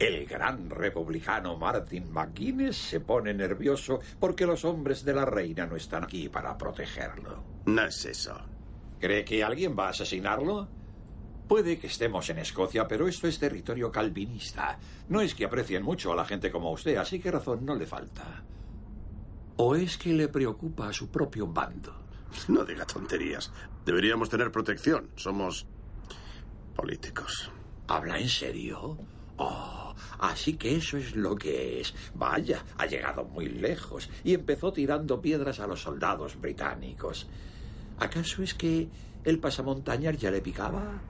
[0.01, 5.75] El gran republicano Martin McGuinness se pone nervioso porque los hombres de la reina no
[5.75, 7.43] están aquí para protegerlo.
[7.67, 8.35] No es eso.
[8.99, 10.67] ¿Cree que alguien va a asesinarlo?
[11.47, 14.79] Puede que estemos en Escocia, pero esto es territorio calvinista.
[15.07, 17.85] No es que aprecien mucho a la gente como usted, así que razón no le
[17.85, 18.43] falta.
[19.57, 21.93] ¿O es que le preocupa a su propio bando?
[22.47, 23.51] No diga tonterías.
[23.85, 25.11] Deberíamos tener protección.
[25.15, 25.67] Somos
[26.75, 27.51] políticos.
[27.87, 28.97] ¿Habla en serio?
[29.43, 31.93] Oh, así que eso es lo que es.
[32.13, 37.27] Vaya, ha llegado muy lejos y empezó tirando piedras a los soldados británicos.
[37.99, 38.89] ¿Acaso es que
[39.23, 41.01] el pasamontañas ya le picaba?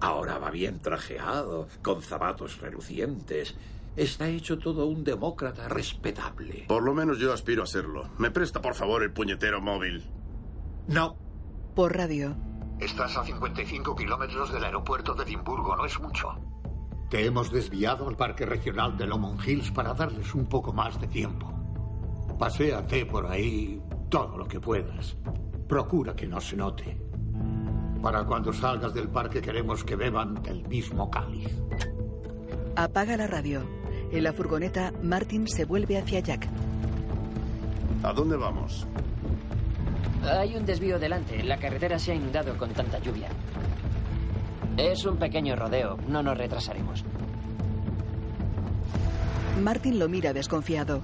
[0.00, 3.54] Ahora va bien trajeado, con zapatos relucientes.
[3.96, 6.64] Está hecho todo un demócrata respetable.
[6.68, 8.10] Por lo menos yo aspiro a serlo.
[8.18, 10.04] ¿Me presta, por favor, el puñetero móvil?
[10.88, 11.16] No.
[11.74, 12.36] Por radio.
[12.80, 16.53] Estás a 55 kilómetros del aeropuerto de Edimburgo, no es mucho.
[17.14, 21.06] Te hemos desviado al Parque Regional de Lomond Hills para darles un poco más de
[21.06, 21.48] tiempo.
[22.36, 25.16] Paséate por ahí todo lo que puedas.
[25.68, 27.00] Procura que no se note.
[28.02, 31.56] Para cuando salgas del parque queremos que beban del mismo cáliz.
[32.74, 33.62] Apaga la radio.
[34.10, 36.48] En la furgoneta, Martin se vuelve hacia Jack.
[38.02, 38.88] ¿A dónde vamos?
[40.24, 41.44] Hay un desvío delante.
[41.44, 43.28] La carretera se ha inundado con tanta lluvia.
[44.76, 45.96] Es un pequeño rodeo.
[46.08, 47.04] No nos retrasaremos.
[49.62, 51.02] Martin lo mira desconfiado.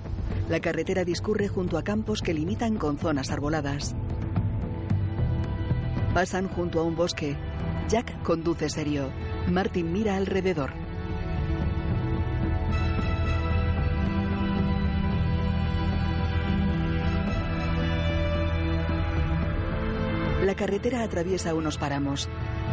[0.48, 3.94] La carretera discurre junto a campos que limitan con zonas arboladas.
[6.12, 7.36] Pasan junto a un bosque.
[7.88, 9.10] Jack conduce serio.
[9.48, 10.72] Martin mira alrededor.
[20.44, 22.28] La carretera atraviesa unos páramos.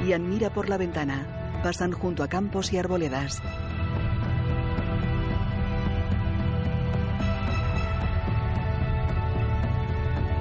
[0.05, 1.59] Ian mira por la ventana.
[1.63, 3.41] Pasan junto a campos y arboledas.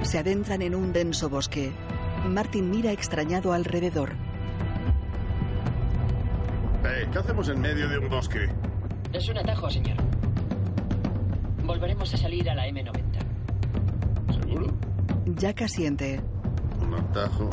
[0.03, 1.73] Se adentran en un denso bosque.
[2.29, 4.13] Martin mira extrañado alrededor.
[6.85, 8.49] Eh, ¿Qué hacemos en medio de un bosque?
[9.13, 9.97] Es un atajo, señor.
[11.65, 13.03] Volveremos a salir a la M90.
[14.41, 14.77] ¿Seguro?
[15.37, 16.21] Jack asiente.
[16.81, 17.51] Un atajo.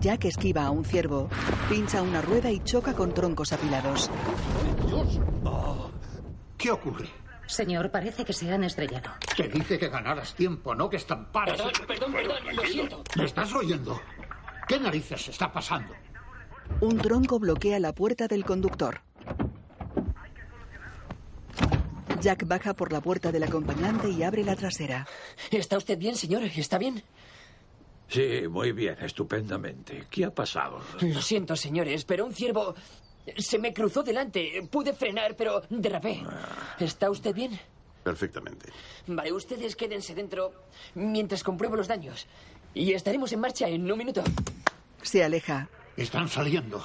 [0.00, 1.28] Jack esquiva a un ciervo,
[1.68, 4.10] pincha una rueda y choca con troncos apilados.
[4.86, 5.20] ¡Dios!
[5.44, 5.90] Oh,
[6.56, 7.08] ¿Qué ocurre?
[7.46, 9.10] Señor, parece que se han estrellado.
[9.36, 11.60] Te dije que ganaras tiempo, no que estamparas.
[11.60, 13.04] Perdón, perdón, perdón, lo siento.
[13.16, 14.00] ¿Me estás oyendo?
[14.66, 15.92] ¿Qué narices está pasando?
[16.80, 19.02] Un tronco bloquea la puerta del conductor.
[22.20, 25.06] Jack baja por la puerta del acompañante y abre la trasera.
[25.50, 26.42] ¿Está usted bien, señor?
[26.44, 27.02] ¿Está bien?
[28.10, 30.06] Sí, muy bien, estupendamente.
[30.10, 30.80] ¿Qué ha pasado?
[31.00, 32.74] Lo siento, señores, pero un ciervo
[33.38, 34.66] se me cruzó delante.
[34.70, 36.22] Pude frenar, pero derrapé.
[36.80, 37.58] ¿Está usted bien?
[38.02, 38.72] Perfectamente.
[39.06, 40.52] Vale, ustedes quédense dentro
[40.94, 42.26] mientras compruebo los daños.
[42.74, 44.24] Y estaremos en marcha en un minuto.
[45.02, 45.68] Se aleja.
[45.96, 46.84] Están saliendo.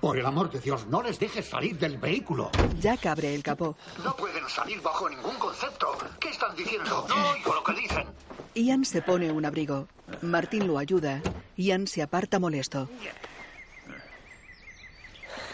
[0.00, 2.50] Por el amor de Dios, no les dejes salir del vehículo.
[2.80, 3.76] Jack abre el capó.
[4.02, 5.88] No pueden salir bajo ningún concepto.
[6.18, 7.04] ¿Qué están diciendo?
[7.08, 8.06] No oigo lo que dicen.
[8.54, 9.88] Ian se pone un abrigo.
[10.22, 11.22] Martin lo ayuda.
[11.56, 12.88] Ian se aparta molesto.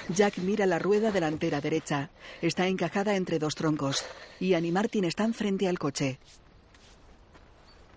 [0.08, 2.10] Jack mira la rueda delantera derecha.
[2.40, 4.04] Está encajada entre dos troncos.
[4.40, 6.18] Ian y Martin están frente al coche.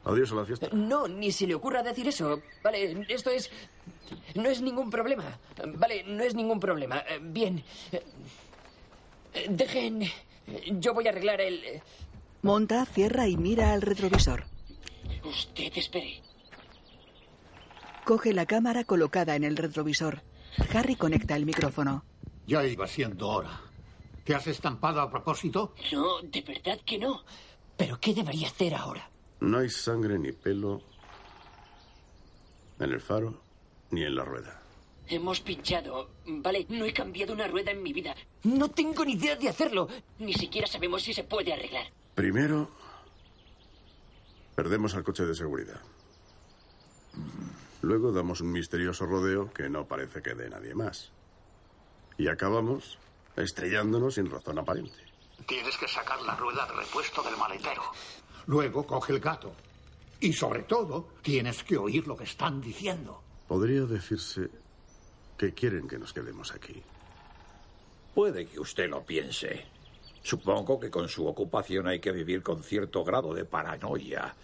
[0.05, 0.69] Adiós a la fiesta.
[0.71, 2.41] No, ni se le ocurra decir eso.
[2.63, 3.51] Vale, esto es...
[4.35, 5.37] No es ningún problema.
[5.75, 6.99] Vale, no es ningún problema.
[7.07, 7.63] Eh, Bien.
[7.91, 10.03] Eh, Dejen...
[10.79, 11.81] Yo voy a arreglar el...
[12.41, 14.45] Monta, cierra y mira al retrovisor.
[15.29, 16.21] Usted espere.
[18.05, 20.21] Coge la cámara colocada en el retrovisor.
[20.73, 22.03] Harry conecta el micrófono.
[22.47, 23.61] Ya iba siendo hora.
[24.23, 25.73] ¿Te has estampado a propósito?
[25.91, 27.23] No, de verdad que no.
[27.77, 29.09] ¿Pero qué debería hacer ahora?
[29.39, 30.81] No hay sangre ni pelo
[32.79, 33.41] en el faro
[33.91, 34.61] ni en la rueda.
[35.07, 36.09] Hemos pinchado.
[36.25, 38.15] Vale, no he cambiado una rueda en mi vida.
[38.43, 39.87] No tengo ni idea de hacerlo.
[40.19, 41.85] Ni siquiera sabemos si se puede arreglar.
[42.15, 42.69] Primero,
[44.59, 45.79] perdemos al coche de seguridad.
[47.81, 51.13] Luego damos un misterioso rodeo que no parece que dé nadie más.
[52.17, 52.97] Y acabamos
[53.37, 54.97] estrellándonos sin razón aparente.
[55.47, 57.83] Tienes que sacar la rueda de repuesto del maletero.
[58.47, 59.53] Luego coge el gato.
[60.19, 63.23] Y sobre todo, tienes que oír lo que están diciendo.
[63.47, 64.49] Podría decirse
[65.37, 66.83] que quieren que nos quedemos aquí.
[68.13, 69.69] Puede que usted lo piense.
[70.21, 74.35] Supongo que con su ocupación hay que vivir con cierto grado de paranoia.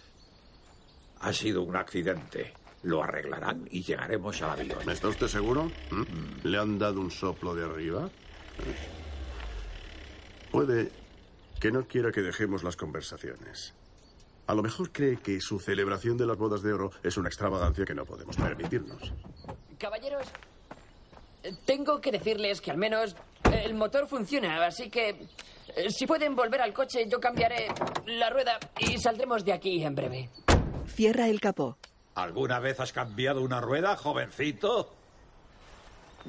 [1.20, 2.52] Ha sido un accidente.
[2.82, 4.88] Lo arreglarán y llegaremos al avión.
[4.88, 5.70] ¿Está usted seguro?
[5.90, 6.46] ¿Mm?
[6.46, 8.08] ¿Le han dado un soplo de arriba?
[10.50, 10.90] Puede
[11.60, 13.74] que no quiera que dejemos las conversaciones.
[14.46, 17.84] A lo mejor cree que su celebración de las bodas de oro es una extravagancia
[17.84, 19.12] que no podemos permitirnos.
[19.78, 20.26] Caballeros,
[21.64, 23.16] tengo que decirles que al menos
[23.52, 25.26] el motor funciona, así que
[25.74, 27.68] eh, si pueden volver al coche, yo cambiaré
[28.06, 30.30] la rueda y saldremos de aquí en breve.
[30.86, 31.76] Cierra el capó.
[32.14, 34.92] ¿Alguna vez has cambiado una rueda, jovencito?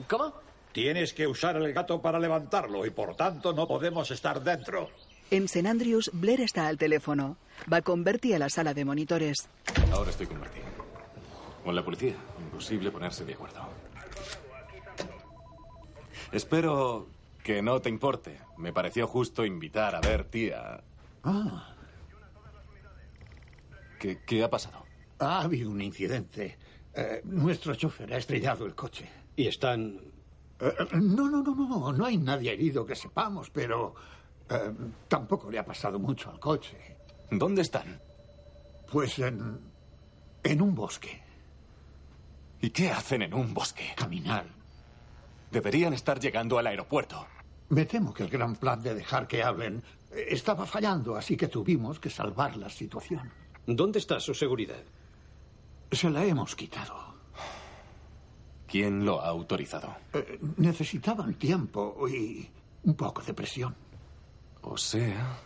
[0.08, 0.34] ¿Cómo?
[0.72, 4.90] Tienes que usar el gato para levantarlo y por tanto no podemos estar dentro.
[5.32, 5.68] En St.
[5.68, 7.38] Andrews, Blair está al teléfono.
[7.72, 9.50] Va con Bertie a la sala de monitores.
[9.92, 10.64] Ahora estoy con Martín.
[11.64, 12.16] Con la policía.
[12.40, 13.62] Imposible ponerse de acuerdo.
[16.32, 17.08] Espero
[17.44, 18.40] que no te importe.
[18.58, 20.82] Me pareció justo invitar a Bertie a...
[21.24, 21.74] Ah,
[24.00, 24.88] ¿Qué, qué ha pasado?
[25.20, 26.58] ha habido un incidente.
[26.94, 29.10] Eh, nuestro chofer ha estrellado el coche.
[29.36, 30.00] ¿Y están...?
[30.60, 31.94] Eh, no, no, no, no.
[31.94, 33.96] No hay nadie herido que sepamos, pero
[34.50, 34.74] eh,
[35.08, 36.78] tampoco le ha pasado mucho al coche.
[37.30, 38.02] ¿Dónde están?
[38.92, 39.60] Pues en.
[40.44, 41.22] en un bosque.
[42.62, 43.94] ¿Y qué hacen en un bosque?
[43.96, 44.46] Caminar.
[45.52, 47.28] Deberían estar llegando al aeropuerto.
[47.70, 52.00] Me temo que el gran plan de dejar que hablen estaba fallando, así que tuvimos
[52.00, 53.30] que salvar la situación.
[53.68, 54.82] ¿Dónde está su seguridad?
[55.92, 56.96] Se la hemos quitado.
[58.66, 59.96] ¿Quién lo ha autorizado?
[60.14, 62.50] Eh, necesitaban tiempo y
[62.84, 63.76] un poco de presión.
[64.62, 65.38] O sea,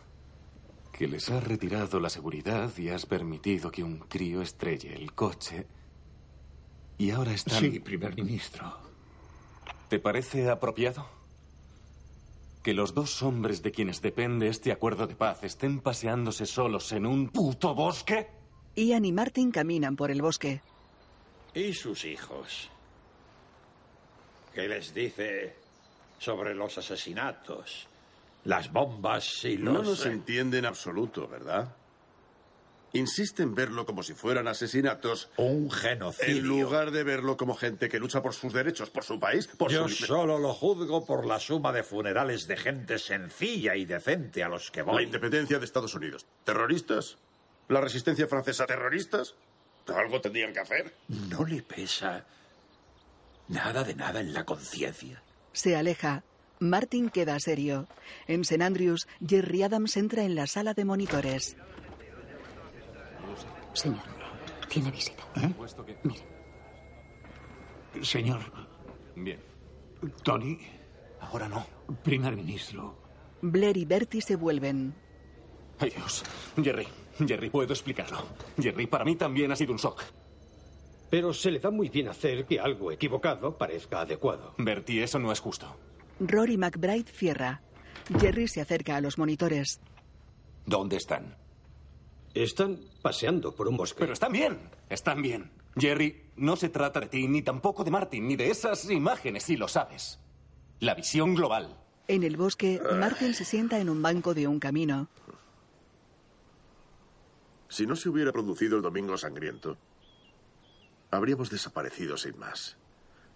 [0.91, 5.65] que les has retirado la seguridad y has permitido que un crío estrelle el coche.
[6.99, 7.59] Y ahora están...
[7.59, 8.71] Sí, primer ministro.
[9.89, 11.20] ¿Te parece apropiado?
[12.63, 17.05] Que los dos hombres de quienes depende este acuerdo de paz estén paseándose solos en
[17.05, 18.27] un puto bosque?
[18.75, 20.61] Ian y Martin caminan por el bosque.
[21.53, 22.69] ¿Y sus hijos?
[24.53, 25.55] ¿Qué les dice
[26.19, 27.87] sobre los asesinatos,
[28.43, 29.73] las bombas y los...
[29.73, 31.75] No nos entiende en absoluto, ¿verdad?
[32.93, 35.29] Insiste en verlo como si fueran asesinatos.
[35.37, 36.35] Un genocidio.
[36.37, 39.71] En lugar de verlo como gente que lucha por sus derechos, por su país, por
[39.71, 40.05] Yo su...
[40.05, 44.71] solo lo juzgo por la suma de funerales de gente sencilla y decente a los
[44.71, 45.03] que La voy.
[45.03, 46.25] independencia de Estados Unidos.
[46.43, 47.17] ¿Terroristas?
[47.69, 49.35] ¿La resistencia francesa terroristas?
[49.87, 50.93] Algo tendrían que hacer.
[51.07, 52.25] ¿No le pesa
[53.47, 55.21] nada de nada en la conciencia?
[55.53, 56.23] Se aleja.
[56.59, 57.87] Martin queda serio.
[58.27, 58.61] En St.
[58.63, 61.55] Andrews, Jerry Adams entra en la sala de monitores.
[63.73, 64.03] Señor,
[64.69, 65.23] tiene visita.
[65.57, 65.97] Puesto que...
[68.01, 68.39] Señor,
[69.15, 69.39] Bien.
[70.23, 70.57] Tony,
[71.19, 71.65] Ahora no.
[72.03, 72.97] primer ministro.
[73.41, 74.93] Blair y Bertie se vuelven.
[75.79, 76.23] Ay, Dios.
[76.61, 76.87] Jerry,
[77.27, 78.23] Jerry, puedo explicarlo.
[78.59, 80.01] Jerry, para mí también ha sido un shock.
[81.09, 84.53] Pero se le da muy bien hacer que algo equivocado parezca adecuado.
[84.57, 85.75] Bertie, eso no es justo.
[86.19, 87.61] Rory McBride cierra.
[88.19, 89.81] Jerry se acerca a los monitores.
[90.65, 91.35] ¿Dónde están?
[92.33, 93.99] Están paseando por un bosque.
[93.99, 94.59] Pero están bien.
[94.89, 95.51] Están bien.
[95.77, 99.57] Jerry, no se trata de ti, ni tampoco de Martin, ni de esas imágenes, si
[99.57, 100.19] lo sabes.
[100.79, 101.77] La visión global.
[102.07, 105.07] En el bosque, Martin se sienta en un banco de un camino.
[107.69, 109.77] Si no se hubiera producido el Domingo Sangriento,
[111.09, 112.77] habríamos desaparecido sin más.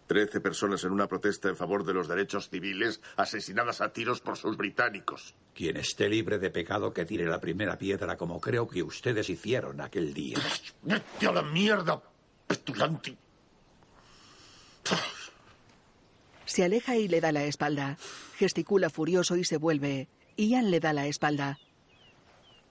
[0.08, 4.38] Trece personas en una protesta en favor de los derechos civiles asesinadas a tiros por
[4.38, 5.34] sus británicos.
[5.56, 9.82] Quien esté libre de pecado que tire la primera piedra como creo que ustedes hicieron
[9.82, 10.38] aquel día.
[10.84, 12.01] ¡Vete a la mierda,
[12.45, 13.18] petulante!
[16.45, 17.97] Se aleja y le da la espalda.
[18.38, 20.08] Gesticula furioso y se vuelve.
[20.38, 21.58] Ian le da la espalda.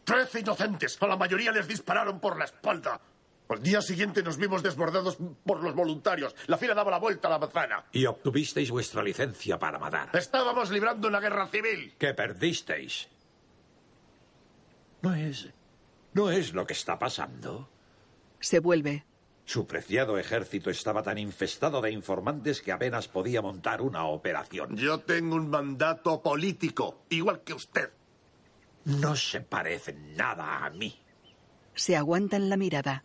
[0.04, 0.96] ¡Trece inocentes!
[1.00, 3.00] A la mayoría les dispararon por la espalda.
[3.48, 6.34] Al día siguiente nos vimos desbordados por los voluntarios.
[6.46, 7.84] La fila daba la vuelta a la manzana.
[7.92, 10.10] Y obtuvisteis vuestra licencia para matar.
[10.14, 11.94] Estábamos librando una guerra civil.
[11.98, 13.08] Que perdisteis.
[15.02, 15.48] No es.
[16.14, 17.68] No es lo que está pasando.
[18.40, 19.04] Se vuelve.
[19.44, 24.76] Su preciado ejército estaba tan infestado de informantes que apenas podía montar una operación.
[24.76, 27.90] Yo tengo un mandato político, igual que usted.
[28.86, 30.98] No se parecen nada a mí.
[31.74, 33.04] Se aguantan la mirada.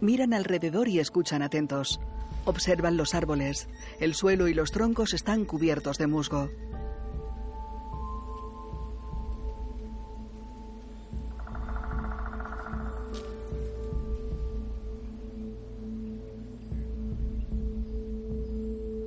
[0.00, 2.00] Miran alrededor y escuchan atentos.
[2.44, 3.68] Observan los árboles.
[3.98, 6.50] El suelo y los troncos están cubiertos de musgo.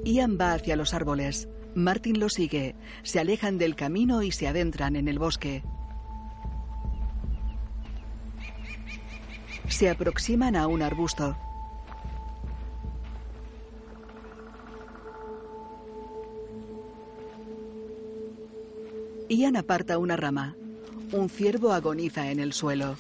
[0.04, 1.48] Ian va hacia los árboles.
[1.74, 2.76] Martin lo sigue.
[3.04, 5.64] Se alejan del camino y se adentran en el bosque.
[9.72, 11.36] Se aproximan a un arbusto.
[19.30, 20.56] Ian aparta una rama.
[21.14, 22.98] Un ciervo agoniza en el suelo.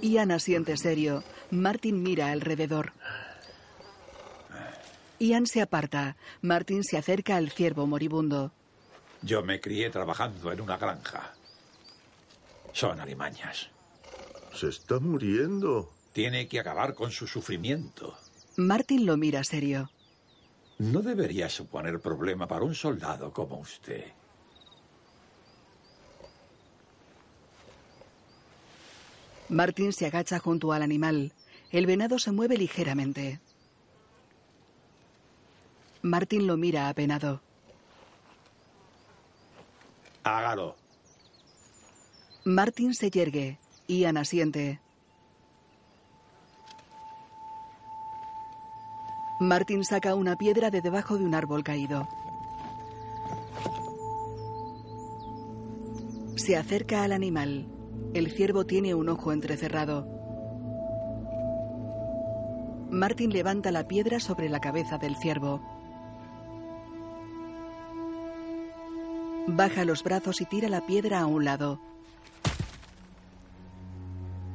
[0.00, 1.22] Ian asiente serio.
[1.50, 2.92] Martin mira alrededor.
[5.20, 6.16] Ian se aparta.
[6.40, 8.50] Martin se acerca al ciervo moribundo.
[9.22, 11.34] Yo me crié trabajando en una granja.
[12.72, 13.70] Son alimañas.
[14.54, 15.90] Se está muriendo.
[16.12, 18.16] Tiene que acabar con su sufrimiento.
[18.56, 19.90] Martin lo mira serio.
[20.78, 24.04] No debería suponer problema para un soldado como usted.
[29.48, 31.32] Martin se agacha junto al animal.
[31.70, 33.40] El venado se mueve ligeramente.
[36.02, 37.40] Martin lo mira apenado.
[40.22, 40.76] Hágalo.
[42.44, 43.58] Martin se yergue.
[43.90, 44.82] Ian asiente.
[49.40, 52.06] Martin saca una piedra de debajo de un árbol caído.
[56.36, 57.66] Se acerca al animal.
[58.12, 60.06] El ciervo tiene un ojo entrecerrado.
[62.90, 65.62] Martin levanta la piedra sobre la cabeza del ciervo.
[69.46, 71.80] Baja los brazos y tira la piedra a un lado.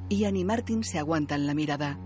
[0.10, 1.97] Ian y Martin se aguantan la mirada.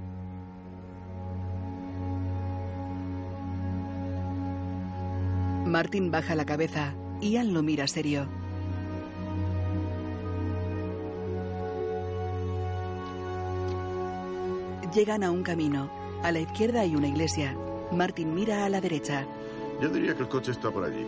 [5.65, 6.93] Martin baja la cabeza.
[7.21, 8.27] Ian lo mira serio.
[14.93, 15.89] Llegan a un camino.
[16.23, 17.57] A la izquierda hay una iglesia.
[17.91, 19.25] Martin mira a la derecha.
[19.81, 21.05] Yo diría que el coche está por allí.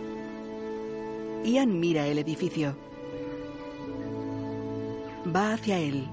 [1.44, 2.76] Ian mira el edificio.
[5.34, 6.06] Va hacia él.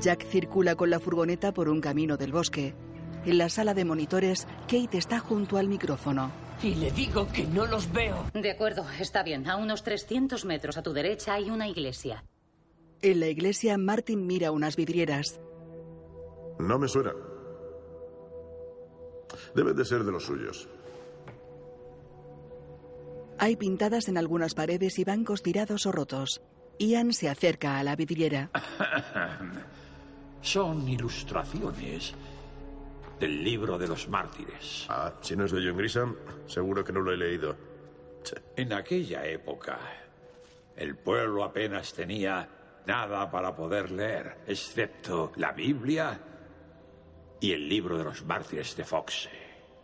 [0.00, 2.74] Jack circula con la furgoneta por un camino del bosque.
[3.24, 6.30] En la sala de monitores, Kate está junto al micrófono.
[6.62, 8.24] Y le digo que no los veo.
[8.32, 9.48] De acuerdo, está bien.
[9.48, 12.24] A unos 300 metros a tu derecha hay una iglesia.
[13.02, 15.40] En la iglesia, Martin mira unas vidrieras.
[16.60, 17.12] No me suena.
[19.54, 20.68] Deben de ser de los suyos.
[23.38, 26.40] Hay pintadas en algunas paredes y bancos tirados o rotos.
[26.78, 28.50] Ian se acerca a la vidriera.
[30.40, 32.14] Son ilustraciones
[33.18, 34.86] del libro de los mártires.
[34.88, 36.16] Ah, si no es de John Grisham,
[36.46, 37.56] seguro que no lo he leído.
[38.56, 39.78] En aquella época,
[40.76, 42.48] el pueblo apenas tenía
[42.86, 46.20] nada para poder leer, excepto la Biblia
[47.40, 49.30] y el libro de los mártires de Foxe.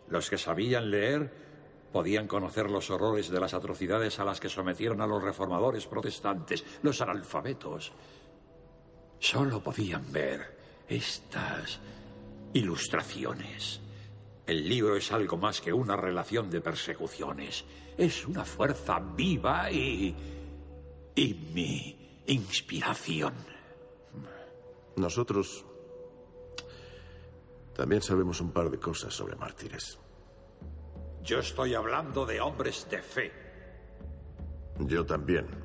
[0.09, 1.45] Los que sabían leer
[1.91, 6.63] podían conocer los horrores de las atrocidades a las que sometieron a los reformadores protestantes.
[6.81, 7.93] Los analfabetos
[9.19, 10.57] solo podían ver
[10.87, 11.79] estas
[12.53, 13.81] ilustraciones.
[14.45, 17.65] El libro es algo más que una relación de persecuciones.
[17.97, 20.15] Es una fuerza viva y...
[21.15, 23.33] y mi inspiración.
[24.95, 25.65] Nosotros
[27.75, 29.99] también sabemos un par de cosas sobre mártires.
[31.21, 33.31] Yo estoy hablando de hombres de fe.
[34.79, 35.64] Yo también.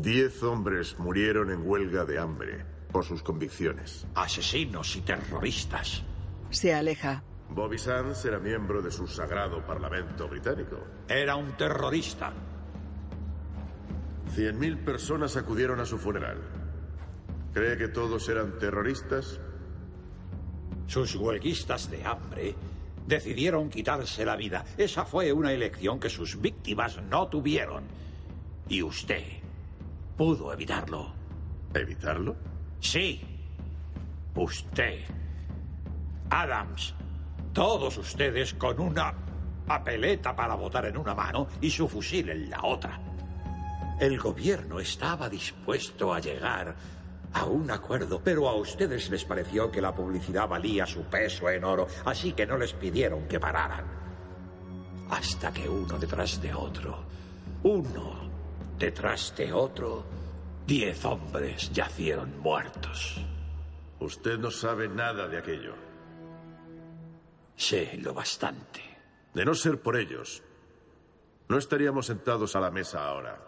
[0.00, 4.06] Diez hombres murieron en huelga de hambre por sus convicciones.
[4.14, 6.04] Asesinos y terroristas.
[6.50, 7.24] Se aleja.
[7.50, 10.78] Bobby Sands era miembro de su sagrado parlamento británico.
[11.08, 12.32] Era un terrorista.
[14.36, 16.42] Cien mil personas acudieron a su funeral.
[17.52, 19.40] ¿Cree que todos eran terroristas?
[20.86, 22.54] Sus huelguistas de hambre
[23.04, 24.64] decidieron quitarse la vida.
[24.76, 27.82] Esa fue una elección que sus víctimas no tuvieron.
[28.68, 29.24] Y usted
[30.18, 31.12] pudo evitarlo.
[31.72, 32.34] ¿Evitarlo?
[32.80, 33.22] Sí.
[34.34, 35.04] Usted.
[36.28, 36.94] Adams.
[37.52, 39.14] Todos ustedes con una
[39.64, 43.00] papeleta para votar en una mano y su fusil en la otra.
[44.00, 46.74] El gobierno estaba dispuesto a llegar
[47.32, 51.64] a un acuerdo, pero a ustedes les pareció que la publicidad valía su peso en
[51.64, 53.84] oro, así que no les pidieron que pararan.
[55.10, 57.04] Hasta que uno detrás de otro,
[57.62, 58.27] uno
[58.78, 60.04] detrás de otro,
[60.66, 63.20] diez hombres yacieron muertos.
[64.00, 65.74] Usted no sabe nada de aquello.
[67.56, 68.82] Sé lo bastante.
[69.34, 70.42] De no ser por ellos,
[71.48, 73.44] no estaríamos sentados a la mesa ahora.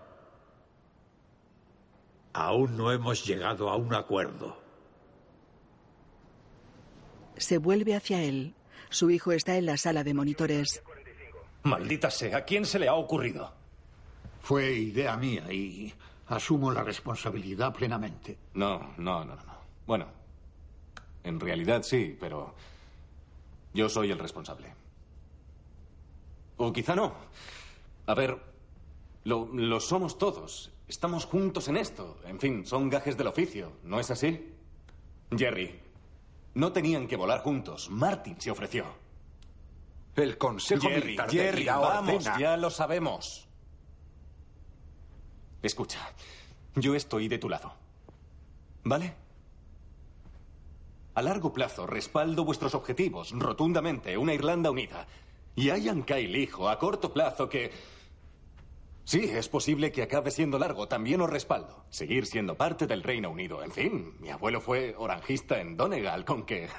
[2.33, 4.61] Aún no hemos llegado a un acuerdo.
[7.37, 8.55] Se vuelve hacia él.
[8.89, 10.83] Su hijo está en la sala de monitores.
[11.63, 13.60] Maldita sea, ¿a quién se le ha ocurrido?
[14.41, 15.93] Fue idea mía y
[16.29, 18.39] asumo la responsabilidad plenamente.
[18.55, 19.61] No, no, no, no.
[19.87, 20.07] Bueno,
[21.25, 22.55] en realidad sí, pero
[23.75, 24.73] yo soy el responsable.
[26.57, 27.15] O quizá no.
[28.07, 28.39] A ver,
[29.25, 30.73] lo, lo somos todos.
[30.89, 32.19] Estamos juntos en esto.
[32.25, 34.53] En fin, son gajes del oficio, ¿no es así?
[35.37, 35.79] Jerry,
[36.55, 37.89] no tenían que volar juntos.
[37.91, 38.85] Martin se ofreció.
[40.17, 43.47] El Consejo Jerry, Militar de Jerry, Guía vamos, ordena- ya lo sabemos.
[45.63, 46.01] Escucha,
[46.75, 47.73] yo estoy de tu lado.
[48.85, 49.15] ¿Vale?
[51.15, 55.07] A largo plazo respaldo vuestros objetivos rotundamente, una Irlanda unida.
[55.55, 57.71] Y hay Kyle, hijo, a corto plazo que...
[59.05, 61.85] Sí, es posible que acabe siendo largo, también os respaldo.
[61.91, 63.63] Seguir siendo parte del Reino Unido.
[63.63, 66.69] En fin, mi abuelo fue oranjista en Donegal, con que...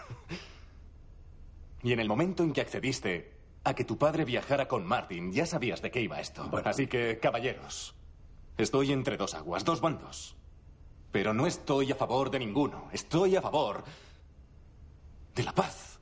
[1.83, 5.47] Y en el momento en que accediste a que tu padre viajara con Martin, ya
[5.47, 6.47] sabías de qué iba esto.
[6.63, 7.95] Así que, caballeros,
[8.57, 10.35] estoy entre dos aguas, dos bandos.
[11.11, 12.89] Pero no estoy a favor de ninguno.
[12.91, 13.83] Estoy a favor
[15.35, 15.99] de la paz.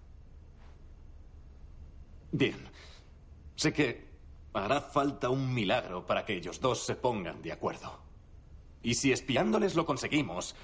[2.32, 2.70] Bien.
[3.56, 4.10] Sé que
[4.54, 8.00] hará falta un milagro para que ellos dos se pongan de acuerdo.
[8.82, 10.56] Y si espiándoles lo conseguimos,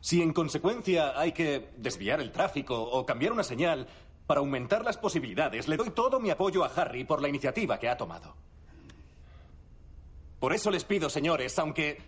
[0.00, 3.86] si en consecuencia hay que desviar el tráfico o cambiar una señal
[4.26, 7.88] para aumentar las posibilidades, le doy todo mi apoyo a Harry por la iniciativa que
[7.88, 8.34] ha tomado.
[10.40, 11.98] Por eso les pido, señores, aunque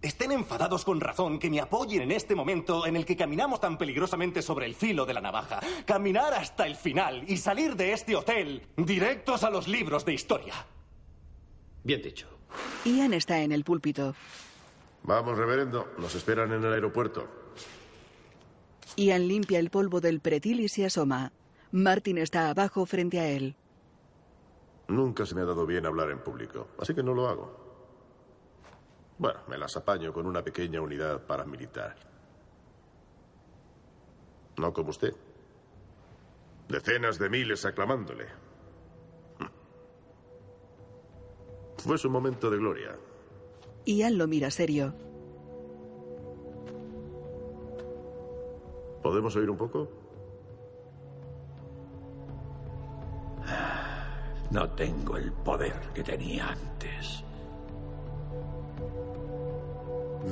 [0.00, 3.76] estén enfadados con razón, que me apoyen en este momento en el que caminamos tan
[3.76, 5.60] peligrosamente sobre el filo de la navaja.
[5.84, 10.54] Caminar hasta el final y salir de este hotel directos a los libros de historia.
[11.84, 12.26] Bien dicho.
[12.86, 14.14] Ian está en el púlpito.
[15.02, 15.92] Vamos, reverendo.
[15.98, 17.28] Nos esperan en el aeropuerto.
[18.96, 21.32] Ian limpia el polvo del pretil y se asoma.
[21.72, 23.54] Martin está abajo frente a él.
[24.88, 27.61] Nunca se me ha dado bien hablar en público, así que no lo hago.
[29.18, 31.94] Bueno, me las apaño con una pequeña unidad paramilitar.
[34.56, 35.14] No como usted.
[36.68, 38.26] Decenas de miles aclamándole.
[41.78, 42.96] Fue su momento de gloria.
[43.84, 44.94] Ian lo mira serio.
[49.02, 49.88] ¿Podemos oír un poco?
[54.50, 57.24] No tengo el poder que tenía antes.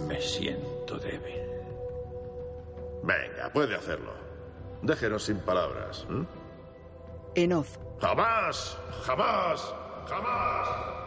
[0.06, 1.42] Me siento débil.
[3.02, 4.12] Venga, puede hacerlo.
[4.82, 6.06] Déjenos sin palabras.
[6.08, 6.26] ¿m?
[7.34, 7.76] En off.
[8.00, 8.78] ¡Jamás!
[9.04, 9.74] ¡Jamás!
[10.06, 11.00] ¡Jamás!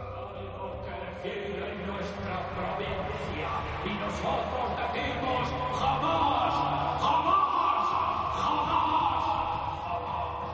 [1.24, 3.48] en nuestra provincia
[3.84, 6.54] y nosotros decimos jamás,
[7.00, 7.88] jamás,
[8.36, 9.24] jamás.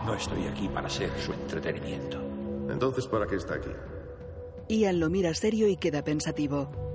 [0.06, 2.18] No estoy aquí para ser su entretenimiento.
[2.70, 3.70] Entonces, ¿para qué está aquí?
[4.68, 6.89] Ian lo mira serio y queda pensativo.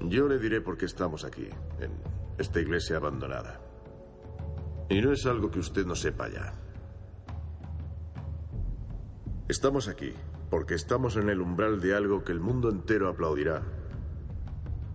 [0.00, 1.46] Yo le diré por qué estamos aquí,
[1.78, 1.92] en
[2.38, 3.60] esta iglesia abandonada.
[4.88, 6.54] Y no es algo que usted no sepa ya.
[9.48, 10.12] Estamos aquí
[10.48, 13.62] porque estamos en el umbral de algo que el mundo entero aplaudirá,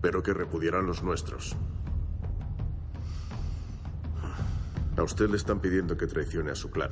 [0.02, 1.56] pero que repudiarán los nuestros.
[4.96, 6.90] A usted le están pidiendo que traicione a su clan.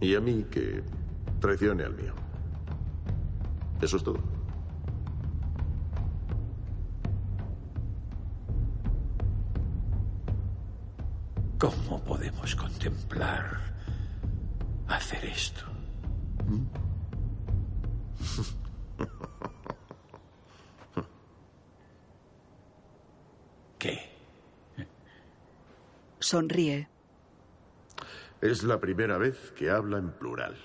[0.00, 0.82] Y a mí que
[1.40, 2.14] traicione al mío.
[3.80, 4.37] Eso es todo.
[11.58, 13.58] ¿Cómo podemos contemplar
[14.86, 15.64] hacer esto?
[23.76, 23.98] ¿Qué?
[26.20, 26.88] Sonríe.
[28.40, 30.56] Es la primera vez que habla en plural.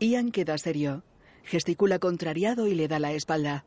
[0.00, 1.02] Ian queda serio.
[1.44, 3.64] Gesticula contrariado y le da la espalda.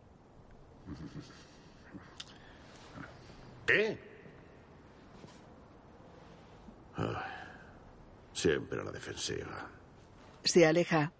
[3.65, 4.14] ¿Qué?
[6.97, 7.15] Ay,
[8.33, 9.69] siempre a la defensiva.
[10.43, 11.11] Se aleja.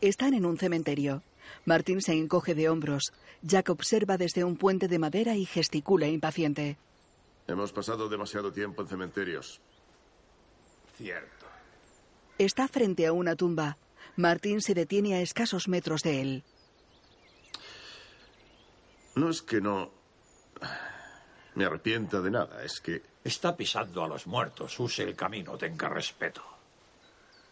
[0.00, 1.22] Están en un cementerio.
[1.64, 3.12] Martín se encoge de hombros.
[3.42, 6.76] Jack observa desde un puente de madera y gesticula impaciente.
[7.46, 9.60] Hemos pasado demasiado tiempo en cementerios.
[10.96, 11.46] Cierto.
[12.38, 13.78] Está frente a una tumba.
[14.16, 16.44] Martín se detiene a escasos metros de él.
[19.14, 19.90] No es que no
[21.54, 24.78] me arrepienta de nada, es que Está pisando a los muertos.
[24.80, 26.42] Use el camino, tenga respeto.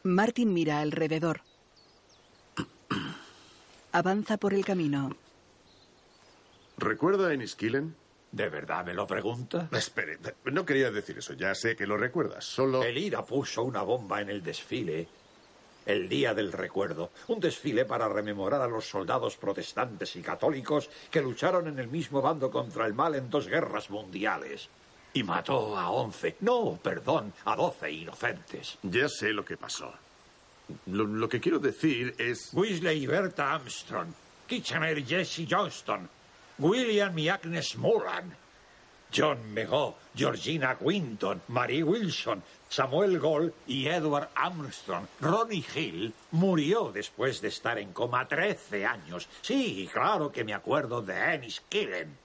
[0.03, 1.43] Martin mira alrededor.
[3.93, 5.17] Avanza por el camino.
[6.79, 7.95] ¿Recuerda a Enniskillen?
[8.33, 9.69] ¿De verdad me lo pregunta?
[9.73, 11.35] Espere, no quería decir eso.
[11.35, 12.45] Ya sé que lo recuerdas.
[12.45, 12.83] Solo.
[12.83, 15.09] El IRA puso una bomba en el desfile
[15.87, 17.11] el día del recuerdo.
[17.29, 22.21] Un desfile para rememorar a los soldados protestantes y católicos que lucharon en el mismo
[22.23, 24.69] bando contra el mal en dos guerras mundiales.
[25.13, 28.79] Y mató a once, no, perdón, a doce inocentes.
[28.83, 29.93] Ya sé lo que pasó.
[30.87, 32.51] Lo, lo que quiero decir es.
[32.53, 34.09] Weasley y Berta Armstrong,
[34.47, 36.09] Kitchener y Jesse Johnston,
[36.59, 38.37] William y Agnes Moran,
[39.13, 45.07] John Megó, Georgina Quinton, Marie Wilson, Samuel Gold y Edward Armstrong.
[45.21, 49.29] Ronnie Hill murió después de estar en coma 13 años.
[49.43, 52.17] Sí, claro que me acuerdo de Ennis Killen.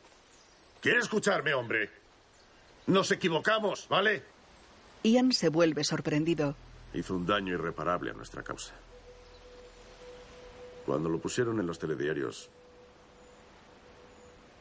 [0.82, 1.90] ¿Quiere escucharme, hombre?
[2.88, 4.24] Nos equivocamos, ¿vale?
[5.04, 6.56] Ian se vuelve sorprendido.
[6.94, 8.74] Hizo un daño irreparable a nuestra causa.
[10.86, 12.50] Cuando lo pusieron en los telediarios,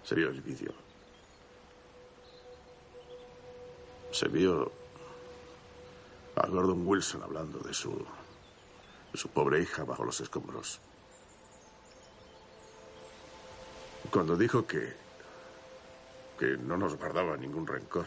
[0.03, 0.73] se vio el vídeo.
[4.15, 4.71] Se vio
[6.37, 7.91] a Gordon Wilson hablando de su,
[9.11, 10.79] de su pobre hija bajo los escombros.
[14.13, 14.93] Cuando dijo que,
[16.39, 18.07] que no nos guardaba ningún rencor,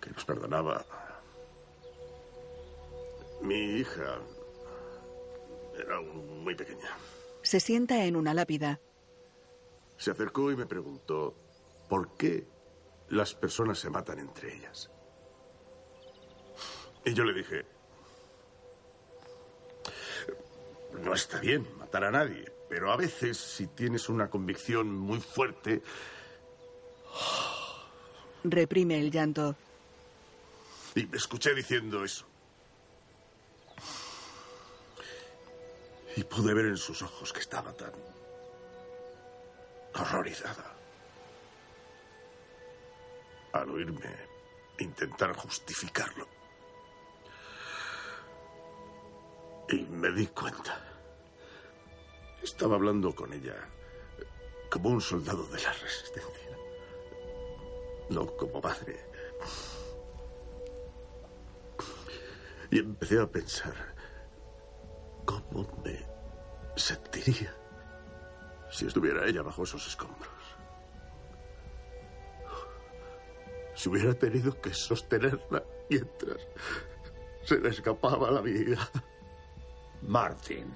[0.00, 0.82] que nos perdonaba.
[3.42, 4.16] Mi hija
[5.78, 6.88] era muy pequeña.
[7.42, 8.80] Se sienta en una lápida.
[9.98, 11.34] Se acercó y me preguntó
[11.90, 12.46] por qué
[13.12, 14.90] las personas se matan entre ellas.
[17.04, 17.66] Y yo le dije,
[21.02, 25.82] no está bien matar a nadie, pero a veces si tienes una convicción muy fuerte,
[28.44, 29.54] Reprime el llanto.
[30.94, 32.24] y me escuché diciendo eso.
[36.16, 37.92] Y pude ver en sus ojos que estaba tan
[39.94, 40.71] horrorizada.
[43.52, 44.32] Al oírme
[44.78, 46.26] intentar justificarlo.
[49.68, 50.80] Y me di cuenta.
[52.42, 53.56] Estaba hablando con ella
[54.70, 56.56] como un soldado de la resistencia.
[58.10, 59.06] No como madre.
[62.70, 63.94] Y empecé a pensar
[65.24, 66.04] cómo me
[66.76, 67.54] sentiría
[68.70, 70.30] si estuviera ella bajo esos escombros.
[73.74, 76.38] Si hubiera tenido que sostenerla mientras
[77.44, 78.90] se le escapaba la vida.
[80.02, 80.72] Martin.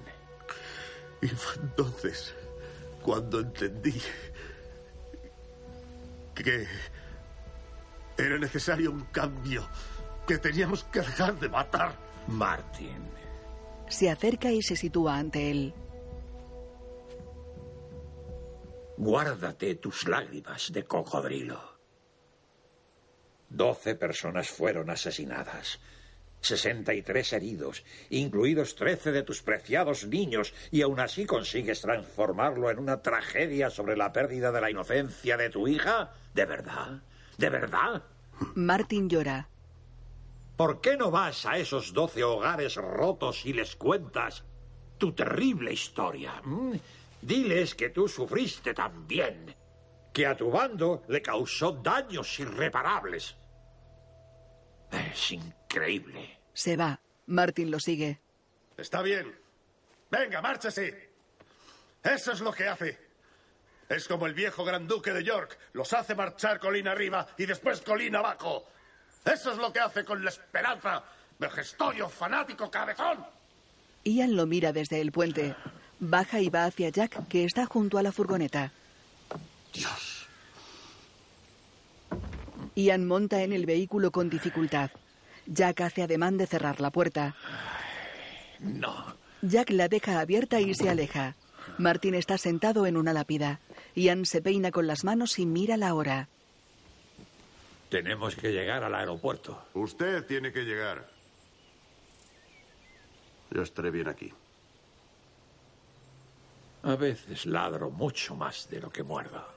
[1.21, 2.35] Y fue entonces
[3.03, 3.99] cuando entendí
[6.35, 6.67] que
[8.17, 9.67] era necesario un cambio,
[10.27, 11.95] que teníamos que dejar de matar.
[12.27, 13.09] Martin.
[13.87, 15.73] Se acerca y se sitúa ante él.
[18.97, 21.76] Guárdate tus lágrimas de cocodrilo.
[23.49, 25.79] Doce personas fueron asesinadas.
[26.41, 33.01] 63 heridos, incluidos 13 de tus preciados niños, y aún así consigues transformarlo en una
[33.01, 36.13] tragedia sobre la pérdida de la inocencia de tu hija?
[36.33, 37.01] ¿De verdad?
[37.37, 38.03] ¿De verdad?
[38.55, 39.49] Martin llora.
[40.55, 44.43] ¿Por qué no vas a esos doce hogares rotos y les cuentas
[44.97, 46.41] tu terrible historia?
[46.45, 46.79] ¿m?
[47.21, 49.55] Diles que tú sufriste también,
[50.17, 53.35] que a tu bando le causó daños irreparables.
[54.89, 56.39] Es increíble.
[56.53, 56.99] Se va.
[57.27, 58.19] Martin lo sigue.
[58.75, 59.31] Está bien.
[60.09, 61.11] Venga, márchese.
[62.03, 62.97] Eso es lo que hace.
[63.87, 65.55] Es como el viejo gran duque de York.
[65.73, 68.65] Los hace marchar colina arriba y después colina abajo.
[69.23, 71.03] Eso es lo que hace con la esperanza.
[71.37, 73.23] Vejestorio, fanático, cabezón.
[74.03, 75.55] Ian lo mira desde el puente.
[75.99, 78.71] Baja y va hacia Jack, que está junto a la furgoneta.
[79.73, 80.27] Dios.
[82.75, 84.91] Ian monta en el vehículo con dificultad.
[85.45, 87.35] Jack hace ademán de cerrar la puerta.
[88.59, 89.15] No.
[89.41, 91.35] Jack la deja abierta y se aleja.
[91.77, 93.59] Martin está sentado en una lápida.
[93.95, 96.29] Ian se peina con las manos y mira la hora.
[97.89, 99.65] Tenemos que llegar al aeropuerto.
[99.73, 101.09] Usted tiene que llegar.
[103.49, 104.33] Yo estaré bien aquí.
[106.83, 109.56] A veces ladro mucho más de lo que muerdo.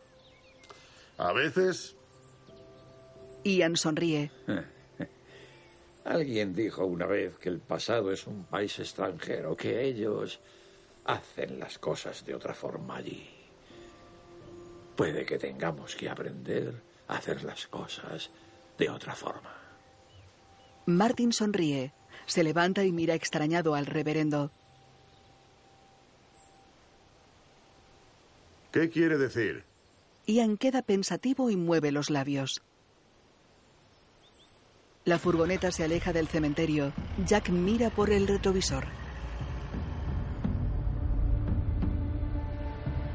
[1.20, 1.96] A veces.
[3.44, 4.30] Ian sonríe.
[6.04, 10.40] Alguien dijo una vez que el pasado es un país extranjero, que ellos
[11.04, 13.28] hacen las cosas de otra forma allí.
[14.96, 18.30] Puede que tengamos que aprender a hacer las cosas
[18.78, 19.54] de otra forma.
[20.86, 21.92] Martin sonríe.
[22.24, 24.50] Se levanta y mira extrañado al reverendo.
[28.72, 29.69] ¿Qué quiere decir?
[30.26, 32.62] Ian queda pensativo y mueve los labios.
[35.04, 36.92] La furgoneta se aleja del cementerio.
[37.26, 38.84] Jack mira por el retrovisor.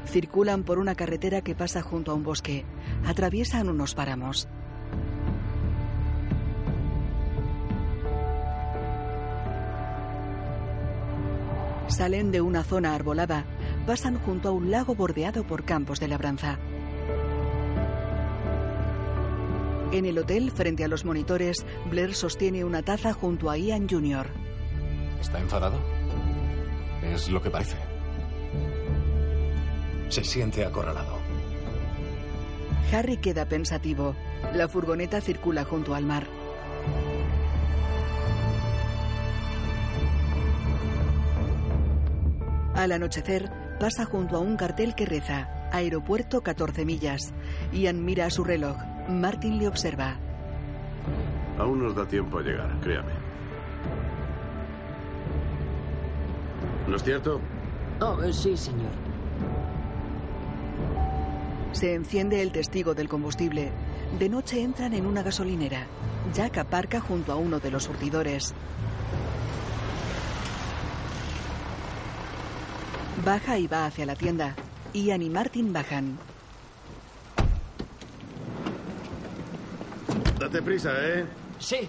[0.06, 2.64] Circulan por una carretera que pasa junto a un bosque.
[3.06, 4.48] Atraviesan unos páramos.
[11.88, 13.44] Salen de una zona arbolada.
[13.86, 16.58] Pasan junto a un lago bordeado por campos de labranza.
[19.92, 24.26] En el hotel, frente a los monitores, Blair sostiene una taza junto a Ian Jr.
[25.20, 25.78] ¿Está enfadado?
[27.02, 27.76] Es lo que parece.
[30.08, 31.18] Se siente acorralado.
[32.92, 34.14] Harry queda pensativo.
[34.54, 36.26] La furgoneta circula junto al mar.
[42.74, 47.32] Al anochecer, pasa junto a un cartel que reza Aeropuerto 14 millas.
[47.72, 48.76] Ian mira a su reloj.
[49.08, 50.16] Martin le observa.
[51.58, 53.12] Aún nos da tiempo a llegar, créame.
[56.88, 57.40] ¿No es cierto?
[58.00, 58.90] Oh, eh, sí, señor.
[61.72, 63.70] Se enciende el testigo del combustible.
[64.18, 65.86] De noche entran en una gasolinera.
[66.34, 68.54] Jack aparca junto a uno de los surtidores.
[73.24, 74.54] Baja y va hacia la tienda.
[74.92, 76.18] Ian y Martin bajan.
[80.56, 81.26] Date prisa, ¿eh?
[81.58, 81.86] Sí.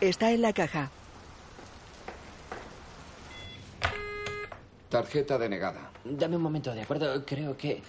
[0.00, 0.90] Está en la caja.
[4.88, 5.90] Tarjeta denegada.
[6.02, 7.26] Dame un momento, ¿de acuerdo?
[7.26, 7.82] Creo que...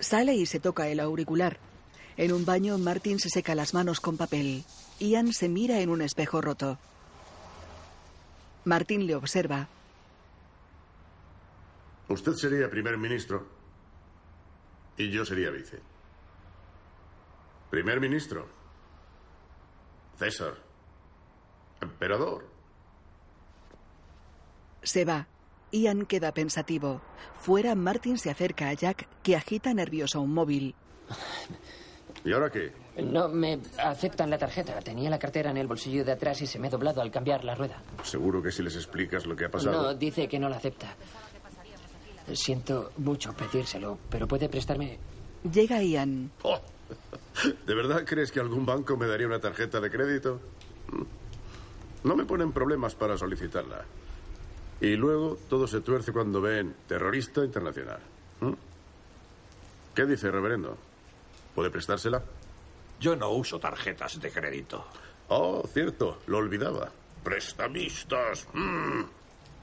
[0.00, 1.58] Sale y se toca el auricular.
[2.16, 4.64] En un baño, Martin se seca las manos con papel.
[4.98, 6.76] Ian se mira en un espejo roto.
[8.64, 9.68] Martin le observa.
[12.08, 13.46] Usted sería primer ministro
[14.96, 15.89] y yo sería vice.
[17.70, 18.48] Primer ministro.
[20.18, 20.54] César.
[21.80, 22.46] Emperador.
[24.82, 25.26] Se va.
[25.72, 27.00] Ian queda pensativo.
[27.38, 30.74] Fuera, Martin se acerca a Jack, que agita nervioso un móvil.
[32.24, 32.72] ¿Y ahora qué?
[33.02, 34.78] No me aceptan la tarjeta.
[34.80, 37.44] Tenía la cartera en el bolsillo de atrás y se me ha doblado al cambiar
[37.44, 37.80] la rueda.
[38.02, 39.82] Seguro que si les explicas lo que ha pasado.
[39.82, 40.94] No, dice que no la acepta.
[42.32, 44.98] Siento mucho pedírselo, pero puede prestarme.
[45.50, 46.30] Llega Ian.
[46.42, 46.60] Oh.
[47.66, 50.40] ¿De verdad crees que algún banco me daría una tarjeta de crédito?
[52.04, 53.84] No me ponen problemas para solicitarla.
[54.80, 58.00] Y luego todo se tuerce cuando ven terrorista internacional.
[58.40, 58.52] ¿Mm?
[59.94, 60.76] ¿Qué dice, reverendo?
[61.54, 62.22] ¿Puede prestársela?
[62.98, 64.84] Yo no uso tarjetas de crédito.
[65.28, 66.90] Oh, cierto, lo olvidaba.
[67.22, 68.46] Prestamistas.
[68.52, 69.02] Mm.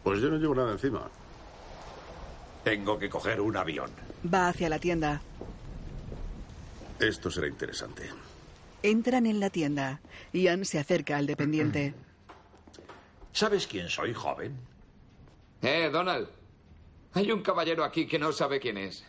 [0.03, 1.09] Pues yo no llevo nada encima.
[2.63, 3.89] Tengo que coger un avión.
[4.31, 5.21] Va hacia la tienda.
[6.99, 8.09] Esto será interesante.
[8.81, 10.01] Entran en la tienda.
[10.33, 11.93] Ian se acerca al dependiente.
[13.31, 14.55] ¿Sabes quién soy, joven?
[15.61, 16.27] Eh, Donald.
[17.13, 19.05] Hay un caballero aquí que no sabe quién es.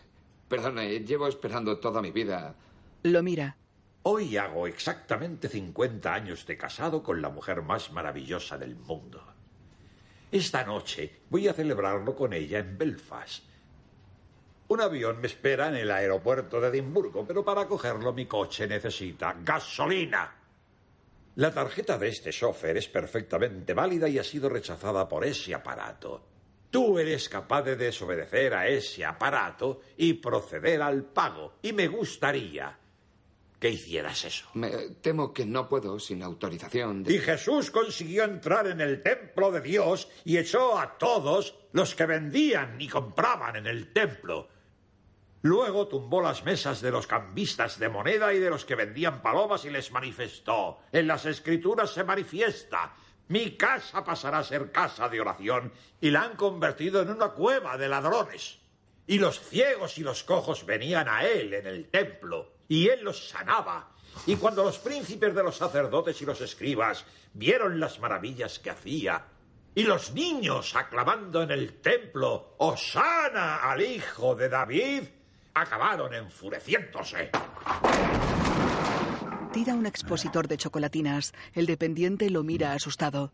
[0.47, 2.55] Perdone, llevo esperando toda mi vida.
[3.03, 3.55] Lo mira.
[4.03, 9.23] Hoy hago exactamente 50 años de casado con la mujer más maravillosa del mundo.
[10.31, 13.48] Esta noche voy a celebrarlo con ella en Belfast.
[14.69, 19.35] Un avión me espera en el aeropuerto de Edimburgo, pero para cogerlo mi coche necesita
[19.43, 20.35] gasolina.
[21.37, 26.23] La tarjeta de este chofer es perfectamente válida y ha sido rechazada por ese aparato.
[26.69, 31.55] Tú eres capaz de desobedecer a ese aparato y proceder al pago.
[31.63, 32.77] Y me gustaría
[33.59, 34.49] que hicieras eso.
[34.53, 34.69] Me
[35.01, 37.03] temo que no puedo sin autorización.
[37.03, 37.15] De...
[37.15, 42.05] Y Jesús consiguió entrar en el templo de Dios y echó a todos los que
[42.05, 44.58] vendían y compraban en el templo.
[45.41, 49.63] Luego tumbó las mesas de los cambistas de moneda y de los que vendían palomas
[49.63, 50.79] y les manifestó.
[50.91, 52.93] En las escrituras se manifiesta.
[53.29, 55.71] Mi casa pasará a ser casa de oración
[56.01, 58.59] y la han convertido en una cueva de ladrones.
[59.07, 63.29] Y los ciegos y los cojos venían a él en el templo y él los
[63.29, 63.91] sanaba.
[64.25, 69.25] Y cuando los príncipes de los sacerdotes y los escribas vieron las maravillas que hacía,
[69.75, 75.03] y los niños aclamando en el templo, Osana al hijo de David,
[75.61, 77.31] acabaron enfureciéndose.
[79.53, 81.33] Tira un expositor de chocolatinas.
[81.53, 83.31] El dependiente lo mira asustado.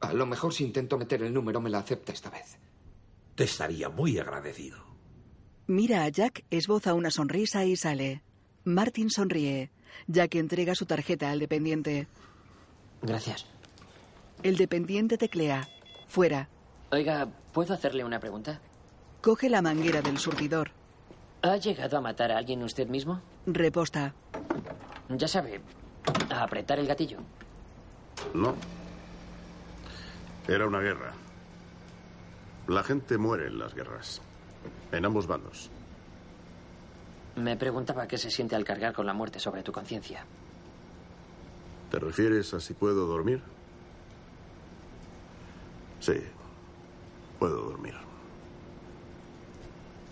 [0.00, 2.58] A lo mejor si intento meter el número me la acepta esta vez.
[3.34, 4.78] Te estaría muy agradecido.
[5.66, 8.22] Mira a Jack, esboza una sonrisa y sale.
[8.64, 9.70] Martin sonríe.
[10.06, 12.08] Jack entrega su tarjeta al dependiente.
[13.02, 13.46] Gracias.
[14.42, 15.68] El dependiente teclea.
[16.08, 16.48] Fuera.
[16.90, 18.60] Oiga, ¿puedo hacerle una pregunta?
[19.20, 20.72] Coge la manguera del surtidor.
[21.42, 23.20] ¿Ha llegado a matar a alguien usted mismo?
[23.46, 24.14] Reposta.
[25.08, 25.60] Ya sabe,
[26.30, 27.18] a apretar el gatillo.
[28.34, 28.54] No.
[30.46, 31.12] Era una guerra.
[32.68, 34.20] La gente muere en las guerras.
[34.92, 35.70] En ambos bandos.
[37.36, 40.24] Me preguntaba qué se siente al cargar con la muerte sobre tu conciencia.
[41.90, 43.42] ¿Te refieres a si puedo dormir?
[46.00, 46.14] Sí,
[47.38, 47.94] puedo dormir.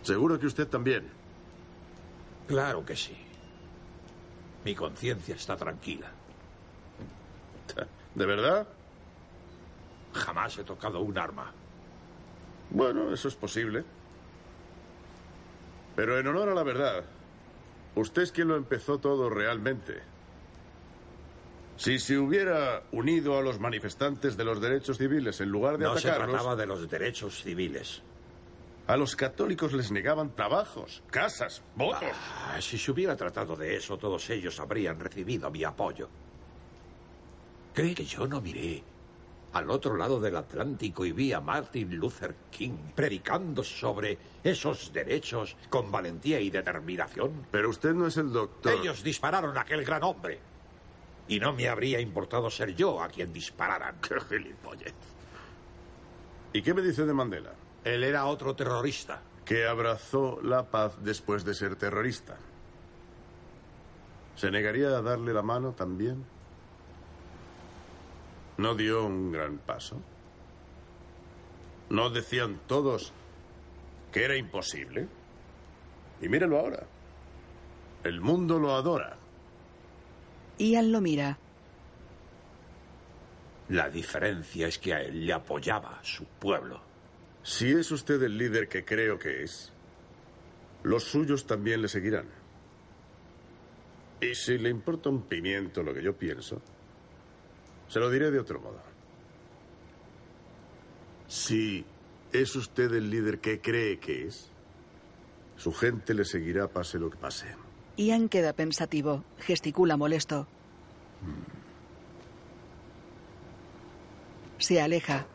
[0.03, 1.18] Seguro que usted también.
[2.49, 3.17] Claro que sí.
[4.65, 6.11] Mi conciencia está tranquila.
[8.15, 8.67] ¿De verdad?
[10.15, 11.53] Jamás he tocado un arma.
[12.71, 13.85] Bueno, eso es posible.
[15.95, 17.05] Pero en honor a la verdad,
[17.95, 20.01] usted es quien lo empezó todo realmente.
[21.77, 25.97] Si se hubiera unido a los manifestantes de los derechos civiles en lugar de no
[25.97, 28.03] se atacarlos, trataba de los derechos civiles.
[28.89, 32.09] A los católicos les negaban trabajos, casas, votos.
[32.47, 36.09] Ah, si se hubiera tratado de eso, todos ellos habrían recibido mi apoyo.
[37.75, 38.83] ¿Cree que yo no miré
[39.53, 45.55] al otro lado del Atlántico y vi a Martin Luther King predicando sobre esos derechos
[45.69, 47.47] con valentía y determinación?
[47.51, 48.73] Pero usted no es el doctor.
[48.73, 50.41] Ellos dispararon a aquel gran hombre.
[51.29, 54.01] Y no me habría importado ser yo a quien dispararan.
[54.01, 54.95] ¡Qué gilipollez!
[56.55, 57.68] ¿Y qué me dice de Mandela?
[57.95, 59.23] Él era otro terrorista.
[59.45, 62.37] Que abrazó la paz después de ser terrorista.
[64.37, 66.25] ¿Se negaría a darle la mano también?
[68.59, 70.03] ¿No dio un gran paso?
[71.89, 73.13] ¿No decían todos
[74.13, 75.09] que era imposible?
[76.21, 76.87] Y mírelo ahora.
[78.05, 79.17] El mundo lo adora.
[80.59, 81.39] Ian lo mira.
[83.71, 86.88] La diferencia es que a él le apoyaba su pueblo.
[87.49, 89.73] Si es usted el líder que creo que es,
[90.83, 92.27] los suyos también le seguirán.
[94.21, 96.61] Y si le importa un pimiento lo que yo pienso,
[97.89, 98.83] se lo diré de otro modo.
[101.27, 101.87] Si
[102.35, 104.51] es usted el líder que cree que es,
[105.57, 107.47] su gente le seguirá pase lo que pase.
[107.97, 109.25] Ian queda pensativo.
[109.39, 110.47] Gesticula molesto.
[114.59, 115.27] Se aleja.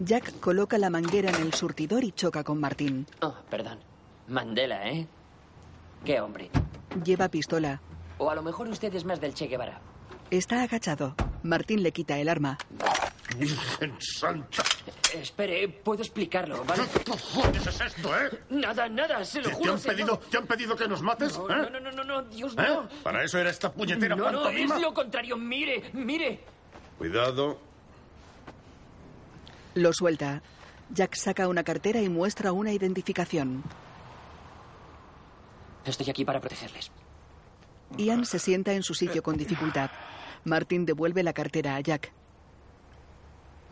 [0.00, 3.06] Jack coloca la manguera en el surtidor y choca con Martín.
[3.20, 3.78] Oh, perdón.
[4.28, 5.06] Mandela, ¿eh?
[6.04, 6.50] Qué hombre.
[7.04, 7.80] Lleva pistola.
[8.18, 9.80] O a lo mejor usted es más del Che Guevara.
[10.30, 11.14] Está agachado.
[11.42, 12.56] Martín le quita el arma.
[13.36, 14.62] Virgen Santa.
[15.14, 16.82] Espere, puedo explicarlo, ¿vale?
[16.92, 18.42] ¿Qué cojones es esto, eh?
[18.50, 19.72] Nada, nada, se lo ¿Te, juro.
[19.72, 19.96] han señor.
[19.96, 21.36] pedido, ¿Te han pedido que nos mates?
[21.36, 21.70] No, ¿eh?
[21.70, 22.62] no, no, no, no, Dios ¿Eh?
[22.66, 22.88] no.
[23.02, 24.76] ¿Para eso era esta puñetera No, no, pantomima?
[24.76, 25.36] es lo contrario.
[25.36, 26.40] Mire, mire.
[26.98, 27.58] Cuidado.
[29.74, 30.42] Lo suelta.
[30.92, 33.62] Jack saca una cartera y muestra una identificación.
[35.84, 36.90] Estoy aquí para protegerles.
[37.96, 39.90] Ian se sienta en su sitio con dificultad.
[40.44, 42.12] Martin devuelve la cartera a Jack.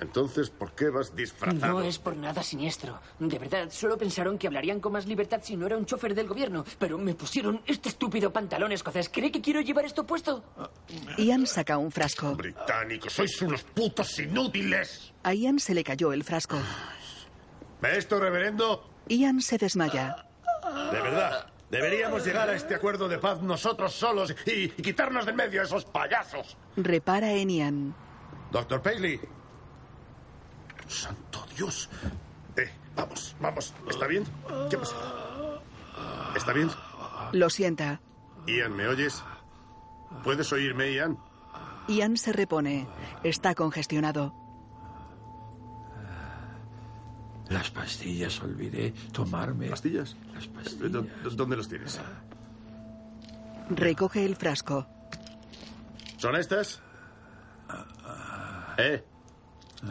[0.00, 1.80] Entonces, ¿por qué vas disfrazado?
[1.80, 3.00] No es por nada siniestro.
[3.18, 6.28] De verdad, solo pensaron que hablarían con más libertad si no era un chofer del
[6.28, 6.64] gobierno.
[6.78, 9.08] Pero me pusieron este estúpido pantalón escocés.
[9.08, 10.44] ¿Cree que quiero llevar esto puesto?
[11.16, 12.34] Ian saca un frasco.
[12.36, 15.12] Británicos, sois unos putos inútiles.
[15.24, 16.58] A Ian se le cayó el frasco.
[17.80, 18.88] ¿Ve esto, reverendo?
[19.08, 20.26] Ian se desmaya.
[20.92, 21.46] De verdad.
[21.70, 25.60] Deberíamos llegar a este acuerdo de paz nosotros solos y, y quitarnos de en medio
[25.60, 26.56] a esos payasos.
[26.76, 27.94] Repara en Ian.
[28.50, 29.20] Doctor Paley.
[30.88, 31.88] Santo Dios.
[32.56, 33.74] Eh, vamos, vamos.
[33.88, 34.24] ¿Está bien?
[34.70, 34.94] ¿Qué pasa?
[36.36, 36.70] ¿Está bien?
[37.32, 38.00] Lo sienta.
[38.46, 39.22] Ian, ¿me oyes?
[40.24, 41.18] ¿Puedes oírme, Ian?
[41.88, 42.86] Ian se repone.
[43.22, 44.34] Está congestionado.
[47.48, 49.68] Las pastillas, olvidé tomarme.
[49.70, 50.16] ¿Pastillas?
[50.34, 50.92] Las ¿Dó- pastillas.
[50.92, 51.98] dó- ¿Dónde los tienes?
[53.70, 54.86] Recoge el frasco.
[56.18, 56.80] ¿Son estas?
[58.76, 59.02] ¿Eh?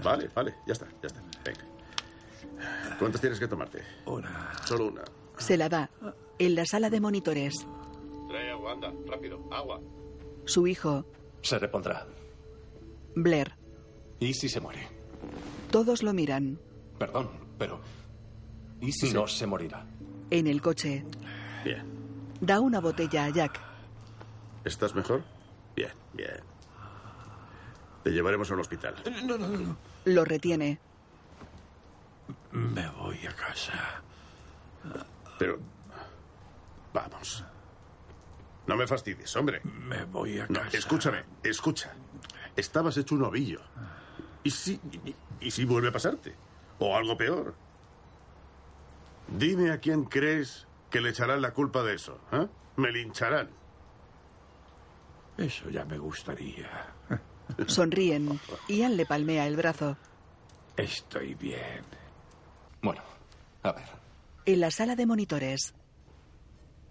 [0.03, 1.21] Vale, vale, ya está, ya está.
[1.45, 2.97] Venga.
[2.99, 3.81] ¿Cuántas tienes que tomarte?
[4.05, 4.51] Una.
[4.65, 5.03] Solo una.
[5.37, 5.89] Se la da.
[6.39, 7.65] En la sala de monitores,
[8.27, 9.79] Trae agua, anda, rápido, agua.
[10.45, 11.05] su hijo,
[11.41, 12.05] Se repondrá.
[13.15, 13.53] Blair.
[14.19, 14.87] ¿Y si se muere?
[15.71, 16.59] Todos lo miran.
[16.99, 17.79] Perdón, pero...
[18.81, 19.85] ¿Y si No se morirá.
[20.29, 21.05] En el coche,
[21.63, 21.83] Bien.
[22.41, 23.59] da una botella a Jack.
[24.65, 25.23] ¿Estás mejor?
[25.75, 26.41] Bien, bien.
[28.07, 28.95] Te llevaremos al hospital.
[29.25, 29.77] No, no, no, no.
[30.05, 30.79] Lo retiene.
[32.53, 34.01] Me voy a casa.
[35.37, 35.59] Pero...
[36.93, 37.43] Vamos.
[38.65, 39.59] No me fastidies, hombre.
[39.65, 40.77] Me voy a No, casa.
[40.77, 41.91] escúchame, escucha.
[42.55, 43.59] Estabas hecho un ovillo.
[44.41, 46.33] ¿Y si, y, y si vuelve a pasarte?
[46.79, 47.55] ¿O algo peor?
[49.37, 52.21] Dime a quién crees que le echarán la culpa de eso.
[52.31, 52.47] ¿eh?
[52.77, 53.49] Me lincharán.
[55.37, 56.95] Eso ya me gustaría.
[57.67, 58.39] Sonríen.
[58.67, 59.97] Ian le palmea el brazo.
[60.75, 61.83] Estoy bien.
[62.81, 63.01] Bueno,
[63.63, 63.85] a ver.
[64.45, 65.73] En la sala de monitores,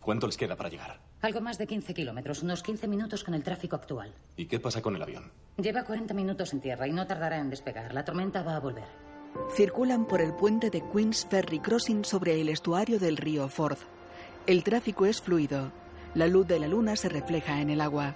[0.01, 1.01] ¿Cuánto les queda para llegar?
[1.23, 4.15] Algo más de 15 kilómetros, unos 15 minutos con el tráfico actual.
[4.37, 5.33] ¿Y qué pasa con el avión?
[5.57, 7.93] Lleva 40 minutos en tierra y no tardará en despegar.
[7.93, 8.87] La tormenta va a volver.
[9.57, 13.81] circulan por el puente de Queens Ferry Crossing sobre el estuario del río Forth.
[14.47, 15.73] El tráfico es fluido.
[16.15, 18.15] La luz de la luna se refleja en el agua.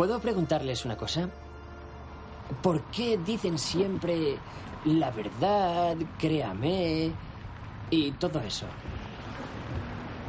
[0.00, 1.28] ¿Puedo preguntarles una cosa?
[2.62, 4.38] ¿Por qué dicen siempre
[4.86, 7.12] la verdad, créame
[7.90, 8.64] y todo eso?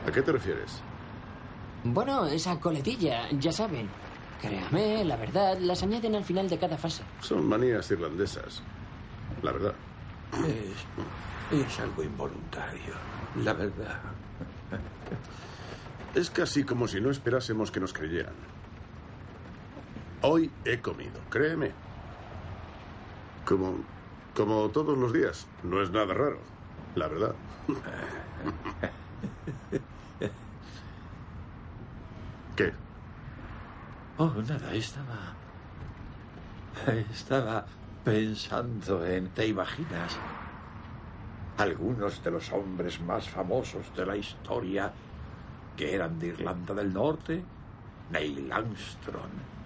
[0.05, 0.81] ¿A qué te refieres?
[1.85, 3.87] Bueno, esa coletilla, ya saben.
[4.41, 7.03] Créame, la verdad, las añaden al final de cada fase.
[7.21, 8.61] Son manías irlandesas.
[9.41, 9.73] La verdad.
[10.49, 12.93] Es, es algo involuntario,
[13.41, 14.01] la verdad.
[16.13, 18.33] Es casi como si no esperásemos que nos creyeran.
[20.23, 21.71] Hoy he comido, créeme.
[23.43, 23.77] Como,
[24.35, 25.47] como todos los días.
[25.63, 26.37] No es nada raro,
[26.93, 27.33] la verdad.
[32.55, 32.71] ¿Qué?
[34.19, 35.33] Oh, nada, estaba.
[37.11, 37.65] Estaba
[38.03, 39.29] pensando en.
[39.29, 40.19] ¿Te imaginas?
[41.57, 44.93] Algunos de los hombres más famosos de la historia
[45.75, 47.43] que eran de Irlanda del Norte,
[48.11, 49.60] Neil Armstrong.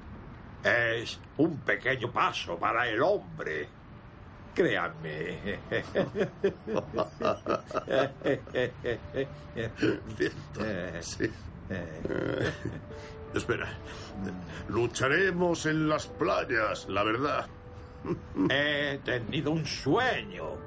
[0.65, 3.67] Es un pequeño paso para el hombre.
[4.55, 5.59] Créanme.
[11.01, 11.29] Sí.
[13.33, 13.67] Espera.
[14.69, 17.47] Lucharemos en las playas, la verdad.
[18.49, 20.57] He tenido un sueño.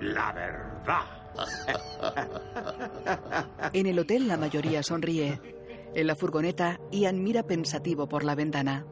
[0.00, 1.04] La verdad.
[3.72, 5.40] En el hotel la mayoría sonríe.
[5.94, 8.84] En la furgoneta, Ian mira pensativo por la ventana.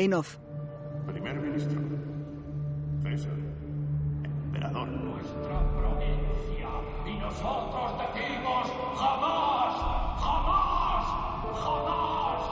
[0.00, 0.38] En off,
[1.06, 1.78] Primer ministro.
[3.02, 3.32] César.
[4.46, 4.88] Emperador.
[4.88, 6.68] Nuestra provincia.
[7.04, 8.66] Y nosotros decimos
[8.96, 9.74] jamás,
[10.24, 11.04] jamás,
[11.64, 12.42] jamás,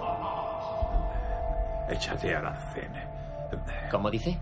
[0.00, 1.90] jamás.
[1.90, 2.92] Échate al arcén.
[3.90, 4.38] ¿Cómo dice?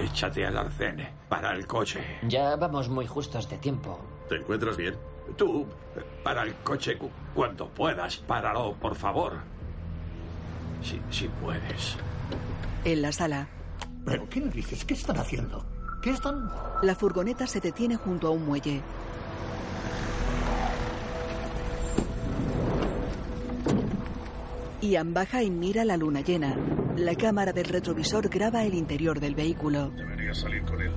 [0.00, 2.00] Échate al arcén para el coche.
[2.26, 4.00] Ya vamos muy justos de tiempo.
[4.28, 4.96] ¿Te encuentras bien?
[5.36, 5.66] Tú,
[6.24, 9.34] para el coche cu- cuando puedas, páralo, por favor.
[10.84, 11.96] Si, si puedes.
[12.84, 13.48] en la sala,
[14.04, 14.84] ¿Pero qué narices?
[14.84, 15.64] ¿Qué están haciendo?
[16.02, 16.50] ¿Qué están...?
[16.82, 18.82] la furgoneta se detiene junto a un muelle.
[24.82, 26.56] Ian baja y mira la luna llena.
[26.96, 29.90] La cámara del retrovisor graba el interior del vehículo.
[29.96, 30.92] Debería salir con él.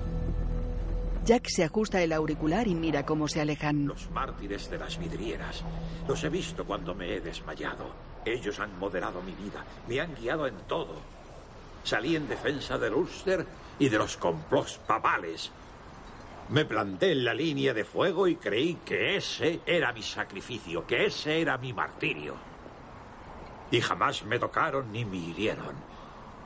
[1.27, 3.85] Jack se ajusta el auricular y mira cómo se alejan.
[3.85, 5.61] Los mártires de las vidrieras.
[6.07, 7.91] Los he visto cuando me he desmayado.
[8.23, 9.65] Ellos han moderado mi vida.
[9.89, 11.01] Me han guiado en todo.
[11.83, 13.45] Salí en defensa del Ulster
[13.77, 15.51] y de los complots papales.
[16.47, 21.07] Me planté en la línea de fuego y creí que ese era mi sacrificio, que
[21.07, 22.35] ese era mi martirio.
[23.69, 25.75] Y jamás me tocaron ni me hirieron.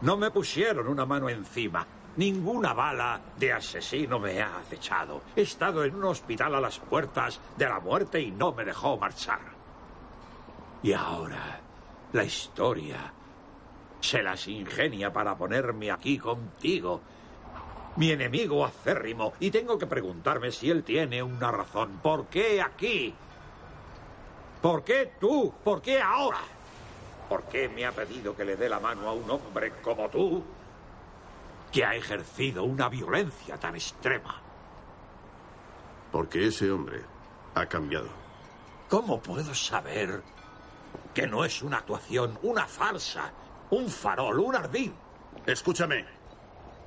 [0.01, 1.85] No me pusieron una mano encima.
[2.17, 5.21] Ninguna bala de asesino me ha acechado.
[5.35, 8.97] He estado en un hospital a las puertas de la muerte y no me dejó
[8.97, 9.39] marchar.
[10.83, 11.61] Y ahora,
[12.11, 13.13] la historia
[14.01, 17.01] se las ingenia para ponerme aquí contigo.
[17.95, 19.33] Mi enemigo acérrimo.
[19.39, 21.99] Y tengo que preguntarme si él tiene una razón.
[22.01, 23.13] ¿Por qué aquí?
[24.61, 25.53] ¿Por qué tú?
[25.63, 26.41] ¿Por qué ahora?
[27.29, 30.43] ¿Por qué me ha pedido que le dé la mano a un hombre como tú
[31.71, 34.41] que ha ejercido una violencia tan extrema?
[36.11, 37.01] Porque ese hombre
[37.55, 38.09] ha cambiado.
[38.89, 40.21] ¿Cómo puedo saber
[41.13, 43.31] que no es una actuación, una farsa,
[43.69, 44.91] un farol, un ardid?
[45.45, 46.05] Escúchame.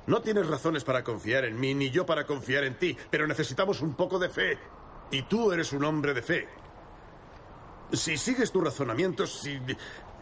[0.07, 3.81] No tienes razones para confiar en mí, ni yo para confiar en ti, pero necesitamos
[3.81, 4.59] un poco de fe.
[5.09, 6.47] Y tú eres un hombre de fe.
[7.91, 9.59] Si sigues tu razonamiento, si,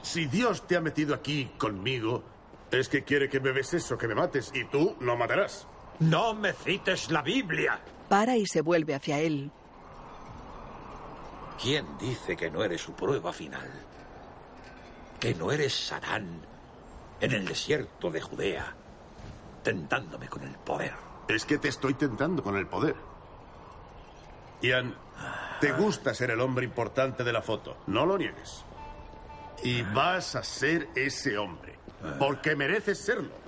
[0.01, 2.23] si Dios te ha metido aquí conmigo,
[2.79, 5.67] es que quiere que me beses o que me mates, y tú no matarás.
[5.99, 7.79] No me cites la Biblia.
[8.09, 9.51] Para y se vuelve hacia él.
[11.61, 13.69] ¿Quién dice que no eres su prueba final?
[15.19, 16.41] Que no eres Satán
[17.21, 18.75] en el desierto de Judea,
[19.63, 20.93] tentándome con el poder.
[21.27, 22.95] Es que te estoy tentando con el poder.
[24.61, 24.93] Ian,
[25.61, 28.65] te gusta ser el hombre importante de la foto, no lo niegues.
[29.63, 31.79] Y vas a ser ese hombre,
[32.19, 33.43] porque mereces serlo.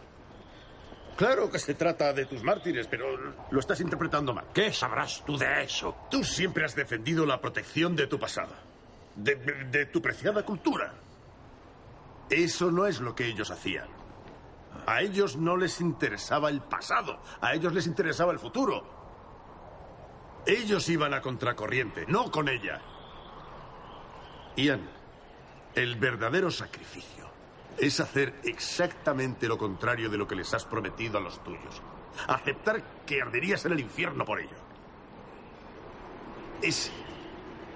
[1.16, 4.48] Claro que se trata de tus mártires, pero lo estás interpretando mal.
[4.54, 5.96] ¿Qué sabrás tú de eso?
[6.12, 8.54] Tú siempre has defendido la protección de tu pasado,
[9.16, 10.94] de, de tu preciada cultura.
[12.30, 13.88] Eso no es lo que ellos hacían.
[14.86, 18.84] A ellos no les interesaba el pasado, a ellos les interesaba el futuro.
[20.46, 22.82] Ellos iban a contracorriente, no con ella.
[24.58, 24.82] Ian,
[25.76, 27.25] el verdadero sacrificio
[27.78, 31.82] es hacer exactamente lo contrario de lo que les has prometido a los tuyos.
[32.28, 34.56] Aceptar que arderías en el infierno por ello.
[36.62, 36.92] Ese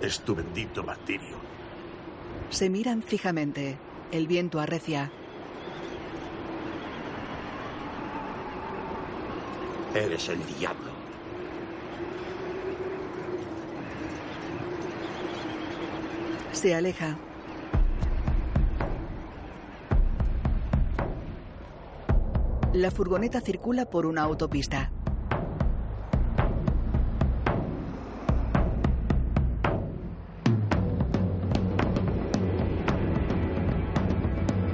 [0.02, 1.38] es tu bendito martirio.
[2.50, 3.78] Se miran fijamente.
[4.12, 5.12] El viento arrecia.
[9.94, 10.90] Eres el diablo.
[16.54, 17.18] Se aleja.
[22.74, 24.92] La furgoneta circula por una autopista.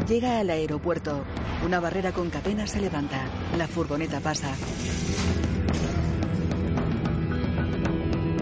[0.10, 1.24] Llega al aeropuerto.
[1.66, 3.22] Una barrera con cadenas se levanta.
[3.58, 4.54] La furgoneta pasa.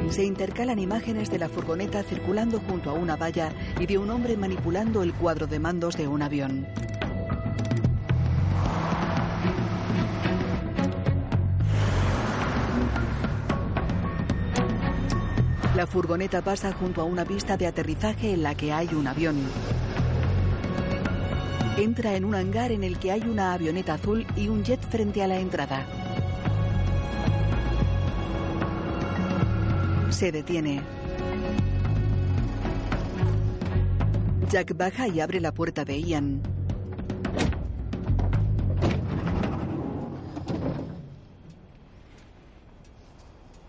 [0.10, 4.36] Se intercalan imágenes de la furgoneta circulando junto a una valla y de un hombre
[4.36, 6.66] manipulando el cuadro de mandos de un avión.
[15.84, 19.36] La furgoneta pasa junto a una pista de aterrizaje en la que hay un avión.
[21.78, 25.22] Entra en un hangar en el que hay una avioneta azul y un jet frente
[25.22, 25.86] a la entrada.
[30.10, 30.82] Se detiene.
[34.50, 36.53] Jack baja y abre la puerta de Ian.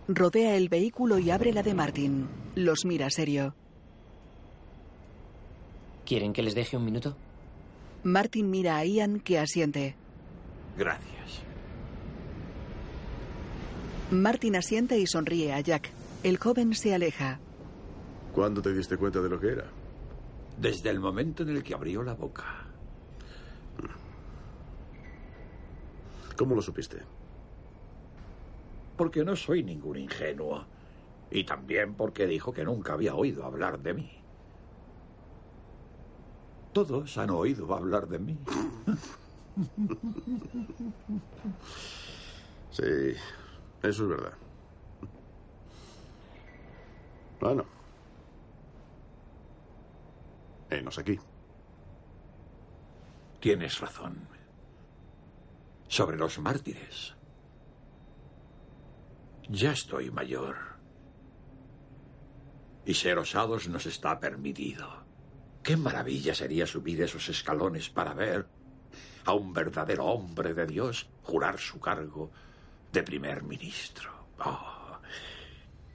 [0.08, 2.28] Rodea el vehículo y abre la de Martin.
[2.54, 3.54] Los mira serio.
[6.04, 7.16] ¿Quieren que les deje un minuto?
[8.02, 9.96] Martin mira a Ian que asiente.
[10.76, 11.42] Gracias.
[14.10, 15.90] Martin asiente y sonríe a Jack.
[16.22, 17.40] El joven se aleja.
[18.34, 19.64] ¿Cuándo te diste cuenta de lo que era?
[20.58, 22.66] Desde el momento en el que abrió la boca.
[26.36, 26.98] ¿Cómo lo supiste?
[28.96, 30.66] Porque no soy ningún ingenuo.
[31.30, 34.10] Y también porque dijo que nunca había oído hablar de mí.
[36.72, 38.38] Todos han oído hablar de mí.
[42.74, 42.82] Sí,
[43.84, 44.32] eso es verdad.
[47.38, 47.64] Bueno.
[50.70, 51.16] Enos aquí.
[53.38, 54.26] Tienes razón.
[55.86, 57.14] Sobre los mártires.
[59.48, 60.56] Ya estoy mayor.
[62.86, 65.04] Y ser osados nos está permitido.
[65.62, 68.46] Qué maravilla sería subir esos escalones para ver
[69.24, 72.30] a un verdadero hombre de Dios jurar su cargo
[72.92, 74.10] de primer ministro.
[74.44, 74.98] Oh.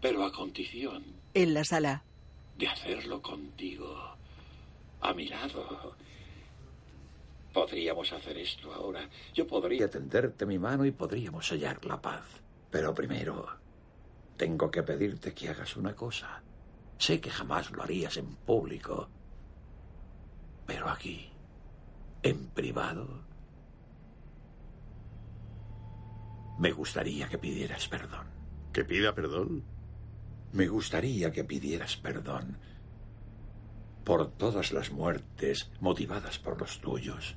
[0.02, 1.04] Pero a condición
[1.34, 2.04] En la sala.
[2.58, 3.96] de hacerlo contigo,
[5.02, 5.96] a mi lado.
[7.54, 9.08] Podríamos hacer esto ahora.
[9.34, 12.24] Yo podría tenderte mi mano y podríamos sellar la paz.
[12.70, 13.48] Pero primero,
[14.38, 16.42] tengo que pedirte que hagas una cosa.
[16.98, 19.10] Sé que jamás lo harías en público.
[20.66, 21.32] Pero aquí,
[22.22, 23.24] en privado,
[26.60, 28.28] me gustaría que pidieras perdón.
[28.74, 29.64] ¿Que pida perdón?
[30.52, 32.58] Me gustaría que pidieras perdón
[34.04, 37.36] por todas las muertes motivadas por los tuyos,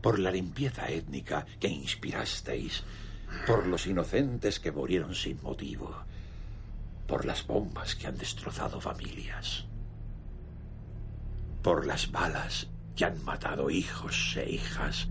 [0.00, 2.82] por la limpieza étnica que inspirasteis,
[3.46, 5.94] por los inocentes que murieron sin motivo,
[7.06, 9.66] por las bombas que han destrozado familias,
[11.62, 15.08] por las balas que han matado hijos e hijas,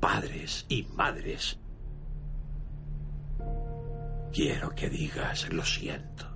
[0.00, 1.58] padres y madres.
[4.32, 6.26] Quiero que digas lo siento.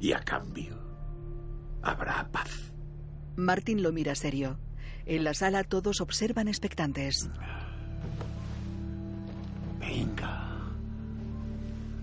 [0.00, 0.76] Y a cambio,
[1.82, 2.72] habrá paz.
[3.36, 4.58] Martin lo mira serio.
[5.06, 7.28] En la sala todos observan expectantes.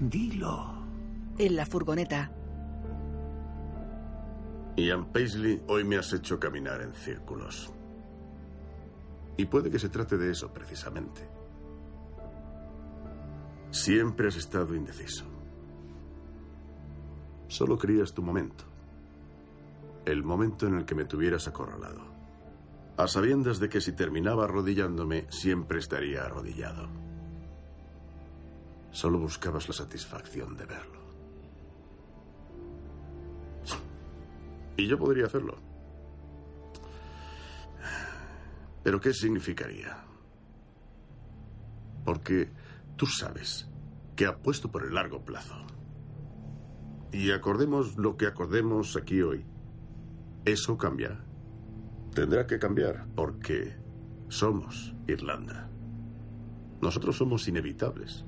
[0.02, 0.82] Dilo.
[1.38, 2.32] En la furgoneta,
[4.76, 7.72] Ian Paisley, hoy me has hecho caminar en círculos.
[9.38, 11.22] Y puede que se trate de eso precisamente.
[13.69, 15.26] Siempre has estado indeciso.
[17.48, 18.64] Solo querías tu momento.
[20.06, 22.02] El momento en el que me tuvieras acorralado.
[22.98, 27.11] A sabiendas de que si terminaba arrodillándome, siempre estaría arrodillado.
[28.91, 31.01] Solo buscabas la satisfacción de verlo.
[34.77, 35.57] Y yo podría hacerlo.
[38.84, 39.97] Pero ¿qué significaría?
[42.03, 42.49] Porque
[42.95, 43.68] tú sabes
[44.15, 45.55] que apuesto por el largo plazo.
[47.11, 49.45] Y acordemos lo que acordemos aquí hoy.
[50.45, 51.23] Eso cambia.
[52.15, 53.76] Tendrá que cambiar porque
[54.30, 55.69] somos Irlanda.
[56.81, 58.26] Nosotros somos inevitables.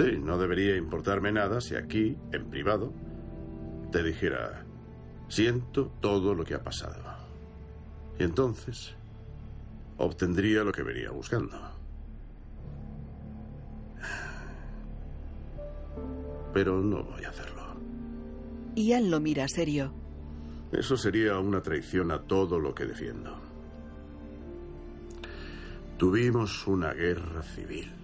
[0.00, 2.94] Sí, no debería importarme nada si aquí, en privado,
[3.92, 4.64] te dijera,
[5.28, 7.02] siento todo lo que ha pasado.
[8.18, 8.94] Y entonces
[9.98, 11.54] obtendría lo que venía buscando.
[16.54, 17.62] Pero no voy a hacerlo.
[18.76, 19.92] Ian lo mira serio.
[20.72, 23.38] Eso sería una traición a todo lo que defiendo.
[25.98, 27.99] Tuvimos una guerra civil.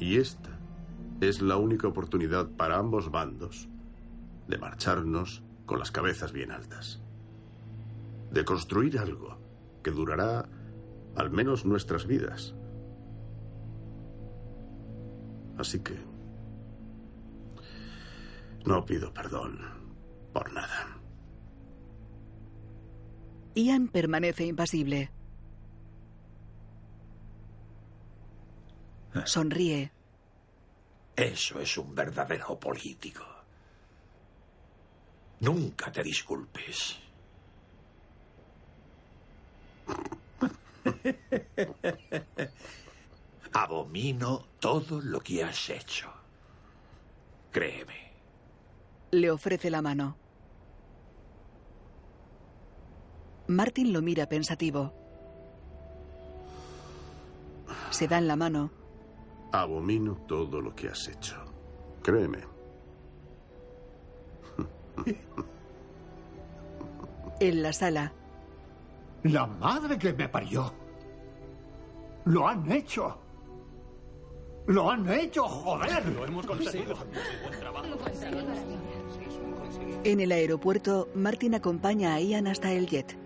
[0.00, 0.58] Y esta
[1.20, 3.68] es la única oportunidad para ambos bandos
[4.48, 7.02] de marcharnos con las cabezas bien altas.
[8.32, 9.38] De construir algo
[9.84, 10.48] que durará
[11.16, 12.54] al menos nuestras vidas.
[15.58, 15.96] Así que
[18.64, 19.58] no pido perdón
[20.32, 20.96] por nada.
[23.54, 25.10] Ian permanece impasible.
[29.24, 29.90] Sonríe.
[31.16, 33.24] Eso es un verdadero político.
[35.40, 36.98] Nunca te disculpes.
[43.52, 46.10] Abomino todo lo que has hecho.
[47.50, 48.12] Créeme.
[49.10, 50.16] Le ofrece la mano.
[53.48, 54.94] Martin lo mira pensativo.
[57.90, 58.70] Se dan la mano.
[59.52, 61.36] Abomino todo lo que has hecho.
[62.02, 62.38] Créeme.
[67.40, 68.12] En la sala,
[69.22, 70.70] La madre que me parió.
[72.26, 73.18] Lo han hecho.
[74.66, 76.06] Lo han hecho, joder.
[76.06, 76.94] Lo hemos conseguido.
[80.04, 83.16] en el aeropuerto, Martin acompaña a Ian hasta el jet.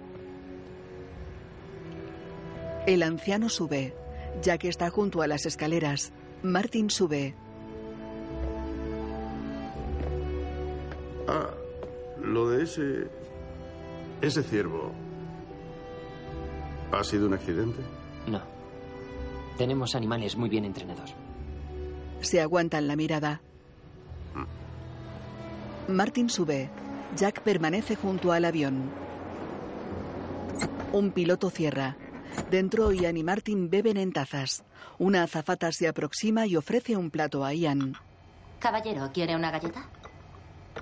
[2.87, 3.97] El anciano sube.
[4.43, 6.13] Jack está junto a las escaleras.
[6.43, 7.35] Martin sube.
[11.27, 11.51] Ah,
[12.21, 13.09] lo de ese.
[14.21, 14.93] Ese ciervo.
[16.93, 17.81] ¿Ha sido un accidente?
[18.27, 18.41] No.
[19.59, 21.15] Tenemos animales muy bien entrenados.
[22.21, 23.41] Se aguantan la mirada.
[25.89, 26.71] Martin sube.
[27.17, 28.91] Jack permanece junto al avión.
[30.93, 31.97] Un piloto cierra.
[32.51, 34.65] Dentro, Ian y Martin beben en tazas.
[34.99, 37.95] Una azafata se aproxima y ofrece un plato a Ian.
[38.59, 39.89] Caballero, ¿quiere una galleta?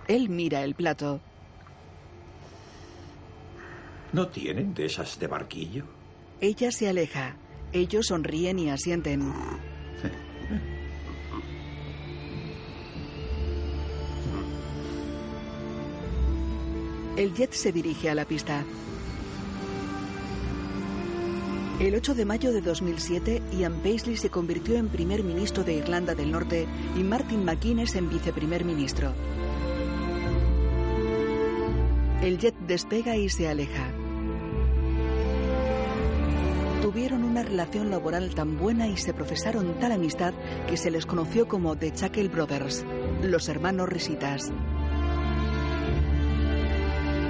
[0.09, 1.21] Él mira el plato.
[4.13, 5.85] ¿No tienen de esas de barquillo?
[6.41, 7.37] Ella se aleja.
[7.73, 9.33] Ellos sonríen y asienten.
[17.17, 18.65] El jet se dirige a la pista.
[21.83, 26.15] El 8 de mayo de 2007, Ian Paisley se convirtió en primer ministro de Irlanda
[26.15, 29.13] del Norte y Martin McGuinness en viceprimer ministro.
[32.23, 33.91] El jet despega y se aleja.
[36.83, 40.35] Tuvieron una relación laboral tan buena y se profesaron tal amistad
[40.69, 42.87] que se les conoció como The Chuckle Brothers.
[43.25, 44.53] Los hermanos Risitas.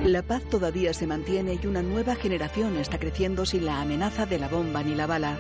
[0.05, 4.41] La paz todavía se mantiene y una nueva generación está creciendo sin la amenaza de
[4.41, 5.39] la bomba ni la bala.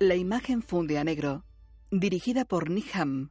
[0.00, 1.44] La imagen funde a negro,
[1.92, 3.30] dirigida por Nick Ham.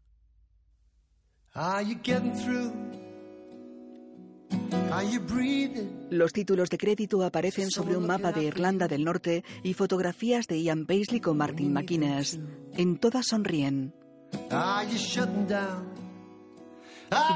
[6.10, 10.62] Los títulos de crédito aparecen sobre un mapa de Irlanda del Norte y fotografías de
[10.62, 12.40] Ian Paisley con Martin McInnes.
[12.74, 13.94] En todas sonríen.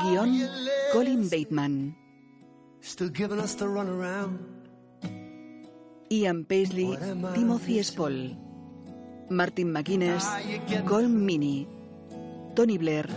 [0.03, 0.31] Guión
[0.93, 1.95] Colin Bateman.
[6.09, 6.97] Ian Paisley,
[7.33, 8.35] Timothy Spall.
[9.29, 10.25] Martin McGuinness,
[10.85, 11.67] Colm Mini.
[12.55, 13.07] Tony Blair,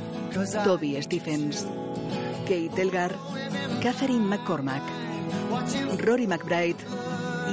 [0.65, 1.67] Toby Stephens.
[2.47, 3.13] Kate Elgar,
[3.81, 4.83] Catherine McCormack.
[6.07, 6.79] Rory McBride,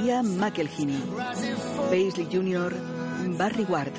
[0.04, 1.00] Ian McElhinney.
[1.90, 2.70] Paisley Jr.,
[3.36, 3.92] Barry Ward.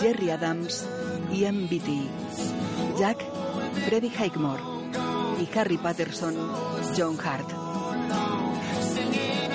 [0.00, 0.88] Jerry Adams,
[1.32, 2.08] Ian Beatty.
[2.98, 3.18] Jack,
[3.86, 4.62] Freddie Highmore.
[5.40, 6.36] Y Harry Patterson,
[6.96, 7.48] John Hart.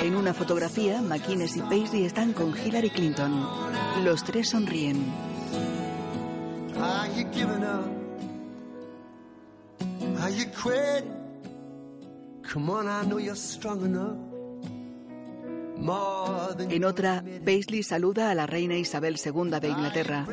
[0.02, 3.45] En una fotografía, McInnes y Paisley están con Hillary Clinton.
[4.03, 5.06] Los tres sonríen.
[16.69, 20.26] En otra, Paisley saluda a la reina Isabel II de Inglaterra.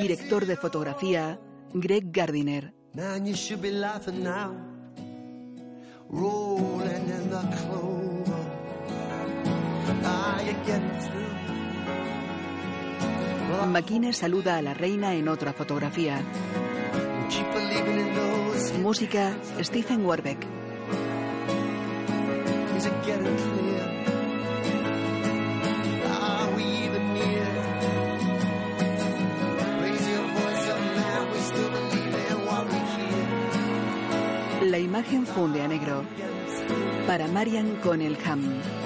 [0.00, 1.40] Director de fotografía,
[1.72, 2.74] Greg Gardiner.
[13.66, 16.22] McInnes saluda a la reina en otra fotografía.
[18.80, 20.46] Música, Stephen Warbeck.
[34.88, 36.02] Imagen funde a negro.
[37.06, 38.77] Para Marian Connelham.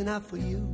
[0.00, 0.69] Looking out for you